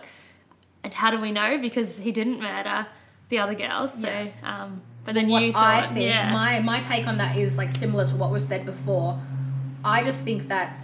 and 0.85 0.95
how 0.95 1.11
do 1.11 1.19
we 1.21 1.33
know? 1.33 1.59
Because 1.59 1.99
he 1.99 2.13
didn't 2.13 2.39
murder 2.41 2.87
the 3.29 3.39
other 3.41 3.55
girls. 3.55 3.93
So, 4.01 4.09
Yeah. 4.09 4.31
um, 4.45 4.83
but 5.07 5.15
then 5.15 5.29
what 5.29 5.43
you 5.43 5.53
thought, 5.53 5.85
I 5.85 5.87
think, 5.87 6.07
yeah, 6.07 6.33
my 6.33 6.61
my 6.61 6.81
take 6.81 7.07
on 7.07 7.17
that 7.19 7.37
is 7.37 7.57
like 7.57 7.71
similar 7.71 8.05
to 8.07 8.17
what 8.17 8.31
was 8.31 8.47
said 8.47 8.67
before. 8.67 9.19
I 9.85 10.03
just 10.03 10.23
think 10.23 10.49
that 10.49 10.77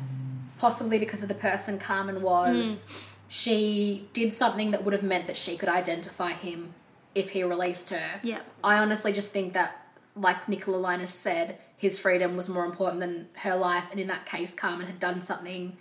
possibly 0.58 0.98
because 0.98 1.22
of 1.22 1.28
the 1.28 1.34
person 1.34 1.78
Karmein 1.78 2.20
was, 2.22 2.86
Hmm. 2.86 2.92
she 3.28 4.08
did 4.12 4.32
something 4.32 4.70
that 4.70 4.84
would 4.84 4.92
have 4.94 5.02
meant 5.02 5.26
that 5.26 5.36
she 5.36 5.56
could 5.56 5.68
identify 5.68 6.32
him 6.32 6.72
if 7.14 7.30
he 7.30 7.42
released 7.42 7.90
her. 7.90 8.20
Yeah. 8.22 8.40
I 8.62 8.78
honestly 8.78 9.12
just 9.12 9.32
think 9.32 9.52
that, 9.54 9.72
like 10.14 10.48
Nicola 10.48 10.78
Lynas 10.88 11.10
said, 11.10 11.58
his 11.76 11.98
freedom 11.98 12.36
was 12.36 12.48
more 12.48 12.64
important 12.64 13.00
than 13.00 13.28
her 13.38 13.56
life, 13.56 13.84
and 13.90 13.98
in 13.98 14.06
that 14.06 14.24
case, 14.24 14.54
Karmein 14.54 14.86
had 14.86 15.00
done 15.00 15.20
something 15.20 15.76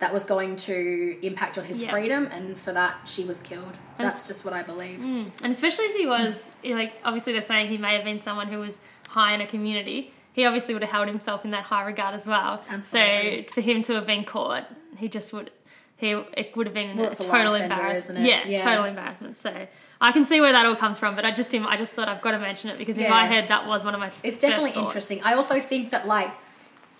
that 0.00 0.12
was 0.12 0.24
going 0.24 0.56
to 0.56 1.18
impact 1.22 1.58
on 1.58 1.64
his 1.64 1.82
Yeah. 1.82 1.90
freedom, 1.90 2.26
and 2.32 2.58
for 2.58 2.72
that, 2.72 2.96
she 3.06 3.24
was 3.24 3.40
killed. 3.40 3.74
And 3.98 4.06
That's 4.08 4.26
just 4.26 4.44
what 4.46 4.54
I 4.54 4.62
believe. 4.62 4.98
Mm. 4.98 5.30
And 5.42 5.52
especially 5.52 5.84
if 5.86 5.94
he 5.96 6.06
was, 6.06 6.48
like, 6.64 6.94
obviously 7.04 7.34
they're 7.34 7.42
saying 7.42 7.68
he 7.68 7.76
may 7.78 7.94
have 7.94 8.04
been 8.04 8.18
someone 8.18 8.48
who 8.48 8.58
was 8.60 8.80
high 9.08 9.34
in 9.34 9.40
a 9.42 9.46
community. 9.46 10.12
He 10.32 10.46
obviously 10.46 10.72
would 10.74 10.82
have 10.82 10.90
held 10.92 11.06
himself 11.08 11.44
in 11.44 11.50
that 11.50 11.64
high 11.64 11.84
regard 11.84 12.14
as 12.14 12.26
well. 12.26 12.64
Absolutely. 12.70 13.46
So 13.48 13.52
for 13.54 13.60
him 13.60 13.82
to 13.82 13.94
have 13.94 14.06
been 14.06 14.24
caught, 14.24 14.66
he 14.96 15.08
just 15.08 15.32
would, 15.34 15.50
he 15.98 16.12
it 16.12 16.56
would 16.56 16.66
have 16.66 16.72
been 16.74 16.96
Well, 16.96 17.12
a 17.12 17.14
total 17.14 17.54
embarrassment. 17.54 18.24
Yeah, 18.24 18.46
Yeah. 18.46 18.64
total 18.64 18.84
embarrassment. 18.86 19.36
So 19.36 19.66
I 20.00 20.12
can 20.12 20.24
see 20.24 20.40
where 20.40 20.52
that 20.52 20.64
all 20.64 20.76
comes 20.76 20.98
from, 20.98 21.14
but 21.14 21.26
I 21.26 21.30
just 21.30 21.54
I 21.54 21.76
just 21.76 21.92
thought 21.92 22.08
I've 22.08 22.22
got 22.22 22.30
to 22.30 22.38
mention 22.38 22.70
it 22.70 22.78
because 22.78 22.96
in 22.96 23.02
my 23.10 23.24
Yeah. 23.24 23.26
head 23.26 23.48
that 23.48 23.66
was 23.66 23.84
one 23.84 23.92
of 23.92 24.00
my. 24.00 24.10
It's 24.22 24.38
definitely 24.38 24.80
interesting. 24.80 25.20
I 25.24 25.34
also 25.34 25.60
think 25.60 25.90
that 25.90 26.06
like 26.06 26.30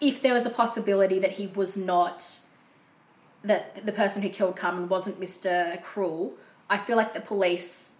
if 0.02 0.20
there 0.20 0.34
was 0.34 0.44
a 0.44 0.50
possibility 0.50 1.18
that 1.18 1.32
he 1.32 1.46
was 1.46 1.78
not 1.78 2.40
that 3.42 3.86
the 3.86 3.92
person 3.92 4.22
who 4.22 4.28
killed 4.28 4.56
Karmein 4.56 4.88
wasn't 4.88 5.20
Mr. 5.20 5.82
Cruel, 5.82 6.34
I 6.68 6.78
feel 6.78 6.96
like 6.96 7.14
the 7.14 7.20
police 7.20 7.92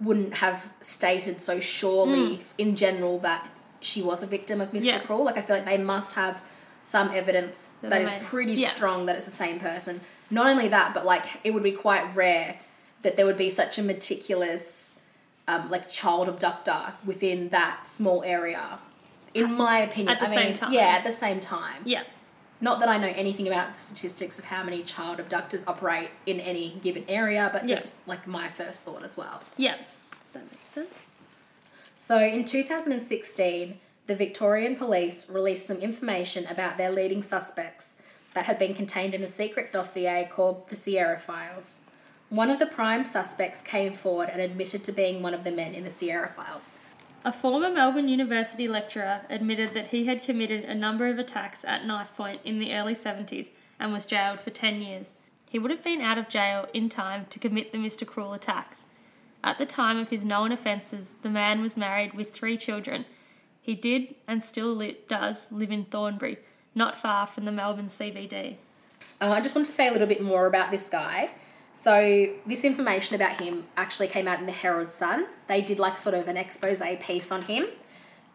wouldn't 0.00 0.34
have 0.34 0.70
stated 0.80 1.40
so 1.40 1.60
surely 1.60 2.42
in 2.58 2.74
general 2.76 3.18
that 3.20 3.48
she 3.80 4.02
was 4.02 4.22
a 4.22 4.26
victim 4.26 4.60
of 4.60 4.70
Mr. 4.72 4.84
Yeah. 4.84 4.98
Cruel. 4.98 5.24
Like 5.24 5.36
I 5.36 5.42
feel 5.42 5.56
like 5.56 5.64
they 5.64 5.78
must 5.78 6.12
have 6.14 6.42
some 6.80 7.10
evidence 7.10 7.72
That 7.80 7.90
that 7.90 8.02
is 8.02 8.10
made- 8.12 8.22
pretty 8.22 8.52
yeah. 8.54 8.68
strong 8.68 9.06
that 9.06 9.16
it's 9.16 9.24
the 9.24 9.30
same 9.30 9.60
person. 9.60 10.00
Not 10.30 10.46
only 10.48 10.68
that, 10.68 10.92
but 10.94 11.04
like 11.06 11.24
it 11.44 11.52
would 11.54 11.62
be 11.62 11.72
quite 11.72 12.14
rare 12.16 12.58
that 13.02 13.16
there 13.16 13.26
would 13.26 13.36
be 13.38 13.50
such 13.50 13.78
a 13.78 13.82
meticulous 13.82 14.96
um, 15.48 15.70
like 15.70 15.88
child 15.88 16.28
abductor 16.28 16.94
within 17.04 17.48
that 17.50 17.86
small 17.88 18.22
area. 18.24 18.78
In 19.34 19.54
my 19.54 19.78
opinion, 19.80 20.08
At 20.10 20.20
the 20.20 20.28
I 20.28 20.34
same 20.34 20.44
mean, 20.48 20.54
time. 20.54 20.72
yeah, 20.72 20.88
at 20.98 21.04
the 21.04 21.12
same 21.12 21.40
time. 21.40 21.82
Yeah. 21.84 22.02
Not 22.62 22.78
that 22.78 22.88
I 22.88 22.96
know 22.96 23.08
anything 23.14 23.48
about 23.48 23.74
the 23.74 23.80
statistics 23.80 24.38
of 24.38 24.44
how 24.46 24.62
many 24.62 24.84
child 24.84 25.18
abductors 25.18 25.66
operate 25.66 26.10
in 26.26 26.38
any 26.38 26.78
given 26.80 27.04
area, 27.08 27.50
but 27.52 27.62
Yeah. 27.68 27.74
just 27.74 28.06
like 28.06 28.24
my 28.26 28.48
first 28.48 28.84
thought 28.84 29.02
as 29.02 29.16
well. 29.16 29.42
Yeah. 29.56 29.78
That 30.32 30.44
makes 30.44 30.70
sense. 30.72 31.06
So 31.96 32.18
in 32.18 32.44
2016, 32.44 33.80
the 34.06 34.14
Victorian 34.14 34.76
police 34.76 35.28
released 35.28 35.66
some 35.66 35.78
information 35.78 36.46
about 36.46 36.78
their 36.78 36.90
leading 36.90 37.24
suspects 37.24 37.96
that 38.34 38.44
had 38.46 38.60
been 38.60 38.74
contained 38.74 39.12
in 39.12 39.24
a 39.24 39.28
secret 39.28 39.72
dossier 39.72 40.28
called 40.30 40.68
the 40.68 40.76
Sierra 40.76 41.18
Files. 41.18 41.80
One 42.30 42.48
of 42.48 42.60
the 42.60 42.66
prime 42.66 43.04
suspects 43.04 43.60
came 43.60 43.92
forward 43.92 44.28
and 44.30 44.40
admitted 44.40 44.84
to 44.84 44.92
being 44.92 45.20
one 45.20 45.34
of 45.34 45.42
the 45.42 45.50
men 45.50 45.74
in 45.74 45.82
the 45.82 45.90
Sierra 45.90 46.28
Files. 46.28 46.70
A 47.24 47.32
former 47.32 47.70
Melbourne 47.70 48.08
University 48.08 48.66
lecturer 48.66 49.20
admitted 49.30 49.74
that 49.74 49.88
he 49.88 50.06
had 50.06 50.24
committed 50.24 50.64
a 50.64 50.74
number 50.74 51.06
of 51.06 51.20
attacks 51.20 51.64
at 51.64 51.86
knife 51.86 52.16
point 52.16 52.40
in 52.44 52.58
the 52.58 52.74
early 52.74 52.94
70s 52.94 53.50
and 53.78 53.92
was 53.92 54.06
jailed 54.06 54.40
for 54.40 54.50
10 54.50 54.80
years. 54.80 55.14
He 55.48 55.58
would 55.58 55.70
have 55.70 55.84
been 55.84 56.00
out 56.00 56.18
of 56.18 56.28
jail 56.28 56.66
in 56.74 56.88
time 56.88 57.26
to 57.30 57.38
commit 57.38 57.70
the 57.70 57.78
Mr. 57.78 58.04
Cruel 58.04 58.32
attacks. 58.32 58.86
At 59.44 59.58
the 59.58 59.66
time 59.66 59.98
of 59.98 60.08
his 60.08 60.24
known 60.24 60.50
offences, 60.50 61.14
the 61.22 61.30
man 61.30 61.60
was 61.60 61.76
married 61.76 62.14
with 62.14 62.32
three 62.32 62.56
children. 62.56 63.04
He 63.60 63.76
did 63.76 64.16
and 64.26 64.42
still 64.42 64.74
li- 64.74 64.98
does 65.06 65.52
live 65.52 65.70
in 65.70 65.84
Thornbury, 65.84 66.38
not 66.74 67.00
far 67.00 67.28
from 67.28 67.44
the 67.44 67.52
Melbourne 67.52 67.86
CBD. 67.86 68.56
Uh, 69.20 69.30
I 69.30 69.40
just 69.40 69.54
want 69.54 69.66
to 69.66 69.72
say 69.72 69.86
a 69.86 69.92
little 69.92 70.08
bit 70.08 70.22
more 70.22 70.46
about 70.46 70.72
this 70.72 70.88
guy. 70.88 71.30
So, 71.72 72.34
this 72.46 72.64
information 72.64 73.16
about 73.16 73.40
him 73.40 73.64
actually 73.76 74.08
came 74.08 74.28
out 74.28 74.40
in 74.40 74.46
the 74.46 74.52
Herald 74.52 74.90
Sun. 74.90 75.26
They 75.46 75.62
did 75.62 75.78
like 75.78 75.96
sort 75.96 76.14
of 76.14 76.28
an 76.28 76.36
expose 76.36 76.82
piece 77.00 77.32
on 77.32 77.42
him, 77.42 77.66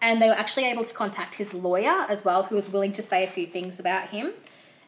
and 0.02 0.22
they 0.22 0.28
were 0.28 0.36
actually 0.36 0.66
able 0.66 0.84
to 0.84 0.94
contact 0.94 1.36
his 1.36 1.54
lawyer 1.54 2.06
as 2.10 2.26
well, 2.26 2.44
who 2.44 2.56
was 2.56 2.70
willing 2.70 2.94
to 2.94 3.02
say 3.02 3.24
a 3.24 3.28
few 3.28 3.46
things 3.46 3.80
about 3.80 4.10
him. 4.10 4.34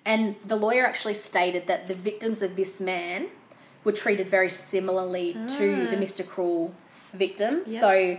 And 0.05 0.35
the 0.45 0.55
lawyer 0.55 0.85
actually 0.85 1.13
stated 1.13 1.67
that 1.67 1.87
the 1.87 1.93
victims 1.93 2.41
of 2.41 2.55
this 2.55 2.81
man 2.81 3.27
were 3.83 3.91
treated 3.91 4.27
very 4.27 4.49
similarly 4.49 5.33
to 5.33 5.87
the 5.87 5.95
Mr. 5.95 6.27
Cruel 6.27 6.73
victims. 7.13 7.71
Yep. 7.71 7.81
So, 7.81 8.17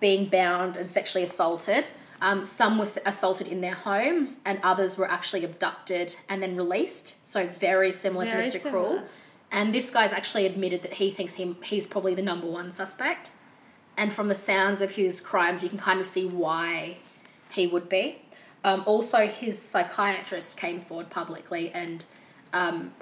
being 0.00 0.26
bound 0.26 0.76
and 0.76 0.88
sexually 0.88 1.24
assaulted. 1.24 1.86
Um, 2.20 2.44
some 2.44 2.78
were 2.78 2.86
assaulted 3.06 3.46
in 3.46 3.60
their 3.60 3.74
homes, 3.74 4.40
and 4.44 4.58
others 4.62 4.98
were 4.98 5.08
actually 5.08 5.44
abducted 5.44 6.16
and 6.28 6.42
then 6.42 6.56
released. 6.56 7.14
So 7.24 7.46
very 7.46 7.92
similar 7.92 8.26
Very 8.26 8.42
to 8.42 8.48
Mr. 8.48 8.62
similar. 8.62 8.70
Cruel. 8.70 9.02
And 9.50 9.74
this 9.74 9.90
guy's 9.90 10.12
actually 10.12 10.46
admitted 10.46 10.82
that 10.82 10.94
he 10.94 11.10
thinks 11.10 11.34
him 11.34 11.56
he's 11.64 11.86
probably 11.86 12.14
the 12.14 12.22
number 12.22 12.46
one 12.46 12.70
suspect. 12.70 13.32
And 13.96 14.12
from 14.12 14.28
the 14.28 14.34
sounds 14.34 14.80
of 14.80 14.92
his 14.92 15.20
crimes, 15.20 15.62
you 15.62 15.68
can 15.68 15.78
kind 15.78 16.00
of 16.00 16.06
see 16.06 16.26
why 16.26 16.98
he 17.50 17.66
would 17.66 17.88
be. 17.88 18.22
Um, 18.62 18.82
also, 18.86 19.26
his 19.26 19.60
psychiatrist 19.60 20.56
came 20.56 20.80
forward 20.80 21.10
publicly, 21.10 21.70
and 21.72 22.04
um, 22.52 22.92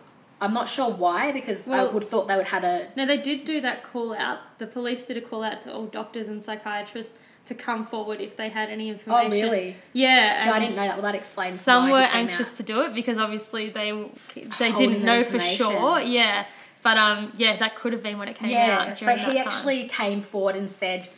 I'm 0.40 0.52
not 0.54 0.68
sure 0.68 0.90
why 0.90 1.32
because 1.32 1.68
I 1.68 1.82
Well- 1.82 1.92
would 1.92 2.04
thought 2.04 2.28
they 2.28 2.36
would 2.36 2.48
had 2.48 2.64
a 2.64 2.88
No, 2.96 3.06
they 3.06 3.18
did 3.18 3.44
do 3.44 3.60
that 3.62 3.82
call 3.82 4.14
out. 4.14 4.58
The 4.58 4.66
police 4.66 5.04
did 5.04 5.16
a 5.16 5.20
call 5.20 5.42
out 5.42 5.62
to 5.62 5.72
all 5.74 5.86
doctors 5.86 6.28
and 6.28 6.42
psychiatrists 6.42 7.18
to 7.46 7.54
come 7.54 7.86
forward 7.86 8.20
if 8.20 8.36
they 8.36 8.48
had 8.48 8.68
any 8.70 8.88
information. 8.88 9.32
Oh, 9.32 9.36
really? 9.36 9.76
Yeah. 9.92 10.44
So 10.44 10.50
I 10.52 10.58
didn't 10.58 10.76
know 10.76 10.82
that. 10.82 10.94
Well, 10.96 11.02
that 11.02 11.14
explains. 11.14 11.58
Some 11.60 11.90
were 11.90 11.98
anxious 11.98 12.50
out. 12.50 12.56
to 12.58 12.62
do 12.62 12.82
it 12.82 12.94
because 12.94 13.18
obviously 13.18 13.70
they 13.70 13.90
they 14.34 14.70
Holding 14.70 14.90
didn't 14.90 15.04
know 15.04 15.22
for 15.24 15.38
sure. 15.38 16.00
Yeah. 16.00 16.46
But 16.82 16.98
um, 16.98 17.32
yeah, 17.36 17.56
that 17.56 17.74
could 17.76 17.92
have 17.92 18.02
been 18.02 18.18
when 18.18 18.28
it 18.28 18.36
came 18.36 18.50
Yeah. 18.50 18.86
out. 18.90 18.96
So 18.98 19.06
during 19.06 19.18
he 19.32 19.38
actually 19.38 19.88
came 19.88 20.20
forward 20.20 20.54
and 20.56 20.70
said 20.70 21.08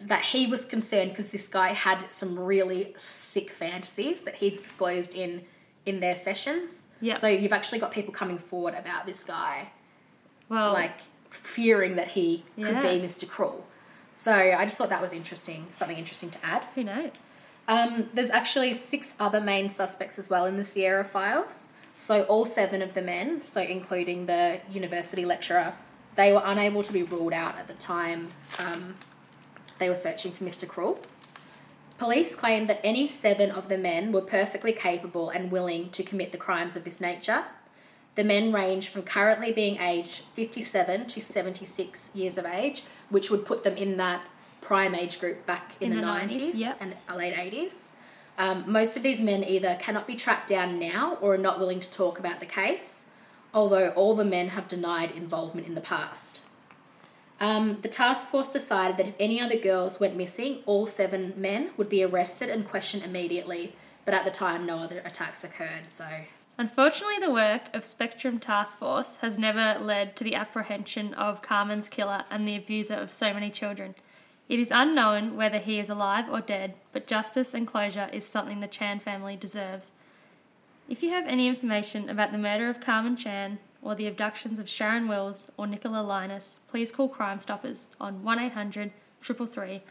that 0.00 0.22
he 0.22 0.46
was 0.46 0.64
concerned 0.66 1.10
because 1.10 1.30
this 1.30 1.48
guy 1.48 1.68
had 1.68 2.12
some 2.12 2.38
really 2.38 2.94
sick 2.98 3.50
fantasies 3.50 4.22
that 4.22 4.36
he 4.36 4.50
disclosed 4.50 5.14
in 5.14 5.42
in 5.86 6.00
their 6.00 6.14
sessions. 6.14 6.86
Yeah. 7.00 7.16
So 7.18 7.26
you've 7.26 7.52
actually 7.52 7.78
got 7.78 7.90
people 7.90 8.12
coming 8.12 8.38
forward 8.38 8.74
about 8.74 9.04
this 9.06 9.22
guy, 9.24 9.68
well, 10.48 10.72
like 10.72 11.00
fearing 11.30 11.96
that 11.96 12.08
he 12.08 12.44
could 12.56 12.68
Yeah. 12.76 12.80
be 12.82 13.00
Mr. 13.00 13.28
Cruel. 13.28 13.66
So 14.14 14.32
I 14.32 14.64
just 14.64 14.78
thought 14.78 14.88
that 14.88 15.02
was 15.02 15.12
interesting, 15.12 15.66
something 15.72 15.98
interesting 15.98 16.30
to 16.30 16.38
add. 16.44 16.64
who 16.74 16.84
knows? 16.84 17.26
Um, 17.66 18.10
there's 18.14 18.30
actually 18.30 18.74
six 18.74 19.14
other 19.18 19.40
main 19.40 19.68
suspects 19.68 20.18
as 20.18 20.30
well 20.30 20.46
in 20.46 20.56
the 20.56 20.64
Sierra 20.64 21.04
files. 21.04 21.68
So 21.96 22.22
all 22.24 22.44
seven 22.44 22.82
of 22.82 22.94
the 22.94 23.02
men, 23.02 23.42
so 23.42 23.60
including 23.60 24.26
the 24.26 24.60
university 24.70 25.24
lecturer, 25.24 25.74
they 26.14 26.32
were 26.32 26.42
unable 26.44 26.82
to 26.82 26.92
be 26.92 27.02
ruled 27.02 27.32
out 27.32 27.56
at 27.56 27.66
the 27.66 27.74
time 27.74 28.28
um, 28.58 28.94
they 29.78 29.88
were 29.88 29.94
searching 29.94 30.32
for 30.32 30.44
Mr. 30.44 30.68
Cruel. 30.68 31.00
Police 31.98 32.34
claimed 32.34 32.68
that 32.68 32.80
any 32.84 33.08
seven 33.08 33.50
of 33.50 33.68
the 33.68 33.78
men 33.78 34.12
were 34.12 34.20
perfectly 34.20 34.72
capable 34.72 35.30
and 35.30 35.50
willing 35.50 35.90
to 35.90 36.02
commit 36.02 36.32
the 36.32 36.38
crimes 36.38 36.76
of 36.76 36.84
this 36.84 37.00
nature. 37.00 37.44
The 38.14 38.24
men 38.24 38.52
range 38.52 38.88
from 38.88 39.02
currently 39.02 39.52
being 39.52 39.78
aged 39.78 40.20
57 40.34 41.06
to 41.06 41.20
76 41.20 42.12
years 42.14 42.38
of 42.38 42.46
age, 42.46 42.84
which 43.10 43.30
would 43.30 43.44
put 43.44 43.64
them 43.64 43.76
in 43.76 43.96
that 43.96 44.22
prime 44.60 44.94
age 44.94 45.20
group 45.20 45.44
back 45.46 45.74
in, 45.80 45.92
In 45.92 46.00
the, 46.00 46.02
the 46.02 46.10
90s, 46.10 46.34
90s, 46.34 46.50
yep. 46.54 46.76
and 46.80 46.96
late 47.14 47.34
80s. 47.34 47.88
Um, 48.38 48.64
most 48.66 48.96
of 48.96 49.02
these 49.02 49.20
men 49.20 49.44
either 49.44 49.76
cannot 49.80 50.06
be 50.06 50.16
tracked 50.16 50.48
down 50.48 50.78
now 50.78 51.18
or 51.20 51.34
are 51.34 51.38
not 51.38 51.58
willing 51.58 51.80
to 51.80 51.90
talk 51.90 52.18
about 52.18 52.40
the 52.40 52.46
case, 52.46 53.06
although 53.52 53.90
all 53.90 54.14
the 54.14 54.24
men 54.24 54.48
have 54.48 54.66
denied 54.66 55.12
involvement 55.12 55.66
in 55.68 55.74
the 55.74 55.80
past. 55.80 56.40
Um, 57.40 57.78
the 57.82 57.88
task 57.88 58.28
force 58.28 58.48
decided 58.48 58.96
that 58.96 59.08
if 59.08 59.14
any 59.18 59.40
other 59.40 59.58
girls 59.58 60.00
went 60.00 60.16
missing, 60.16 60.60
all 60.66 60.86
seven 60.86 61.34
men 61.36 61.70
would 61.76 61.88
be 61.88 62.02
arrested 62.02 62.48
and 62.48 62.66
questioned 62.66 63.02
immediately. 63.02 63.74
But 64.04 64.14
at 64.14 64.24
the 64.24 64.30
time, 64.30 64.66
no 64.66 64.78
other 64.78 65.00
attacks 65.04 65.44
occurred. 65.44 65.88
So 65.88 66.06
Unfortunately, 66.56 67.18
the 67.20 67.32
work 67.32 67.62
of 67.74 67.84
Spectrum 67.84 68.38
Task 68.38 68.78
Force 68.78 69.16
has 69.16 69.36
never 69.36 69.78
led 69.80 70.14
to 70.16 70.24
the 70.24 70.36
apprehension 70.36 71.12
of 71.14 71.42
Karmein's 71.42 71.88
killer 71.88 72.24
and 72.30 72.46
the 72.46 72.56
abuser 72.56 72.94
of 72.94 73.10
so 73.10 73.34
many 73.34 73.50
children. 73.50 73.96
It 74.48 74.60
is 74.60 74.70
unknown 74.70 75.36
whether 75.36 75.58
he 75.58 75.80
is 75.80 75.90
alive 75.90 76.26
or 76.30 76.40
dead, 76.40 76.74
but 76.92 77.08
justice 77.08 77.54
and 77.54 77.66
closure 77.66 78.08
is 78.12 78.24
something 78.24 78.60
the 78.60 78.68
Chan 78.68 79.00
family 79.00 79.36
deserves. 79.36 79.92
If 80.88 81.02
you 81.02 81.10
have 81.10 81.26
any 81.26 81.48
information 81.48 82.08
about 82.08 82.30
the 82.30 82.38
murder 82.38 82.68
of 82.68 82.78
Karmein 82.78 83.16
Chan 83.16 83.58
or 83.82 83.94
the 83.94 84.06
abductions 84.06 84.58
of 84.58 84.68
Sharon 84.68 85.08
Wills 85.08 85.50
or 85.56 85.66
Nicola 85.66 86.04
Lynas, 86.04 86.58
please 86.68 86.92
call 86.92 87.08
Crime 87.08 87.40
Stoppers 87.40 87.86
on 88.00 88.22
1800 88.22 88.92
333 89.20 89.82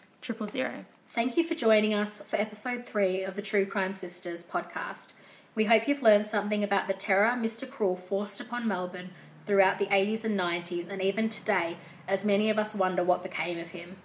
000. 0.61 0.85
Thank 1.09 1.35
you 1.35 1.43
for 1.43 1.55
joining 1.55 1.93
us 1.93 2.21
for 2.21 2.37
episode 2.37 2.85
three 2.85 3.23
of 3.23 3.35
the 3.35 3.41
True 3.41 3.65
Crime 3.65 3.93
Sisters 3.93 4.45
podcast. 4.45 5.13
We 5.55 5.65
hope 5.65 5.87
you've 5.87 6.01
learned 6.01 6.27
something 6.27 6.63
about 6.63 6.87
the 6.87 6.93
terror 6.93 7.35
Mr. 7.37 7.69
Cruel 7.69 7.95
forced 7.95 8.41
upon 8.41 8.67
Melbourne 8.67 9.11
throughout 9.45 9.77
the 9.77 9.87
80s 9.87 10.25
and 10.25 10.39
90s 10.39 10.87
and 10.87 11.01
even 11.01 11.29
today, 11.29 11.77
as 12.07 12.25
many 12.25 12.49
of 12.49 12.57
us 12.57 12.73
wonder 12.73 13.03
what 13.03 13.21
became 13.21 13.59
of 13.59 13.69
him. 13.69 13.97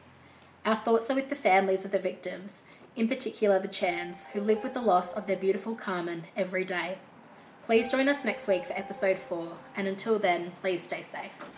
Our 0.67 0.77
thoughts 0.77 1.11
are 1.11 1.15
with 1.15 1.31
the 1.31 1.37
families 1.37 1.85
of 1.87 1.93
the 1.93 1.99
victims, 1.99 2.63
in 2.97 3.09
particular 3.09 3.59
the 3.59 3.69
Chans, 3.69 4.27
who 4.33 4.41
live 4.41 4.63
with 4.63 4.75
the 4.75 4.83
loss 4.83 5.15
of 5.15 5.27
their 5.27 5.37
beautiful 5.37 5.75
Karmein 5.75 6.25
every 6.37 6.65
day. 6.65 6.99
Please 7.65 7.89
join 7.89 8.09
us 8.09 8.25
next 8.25 8.49
week 8.49 8.67
for 8.67 8.73
episode 8.75 9.19
four, 9.19 9.53
and 9.77 9.89
until 9.89 10.19
then, 10.19 10.53
please 10.61 10.83
stay 10.83 11.01
safe. 11.01 11.51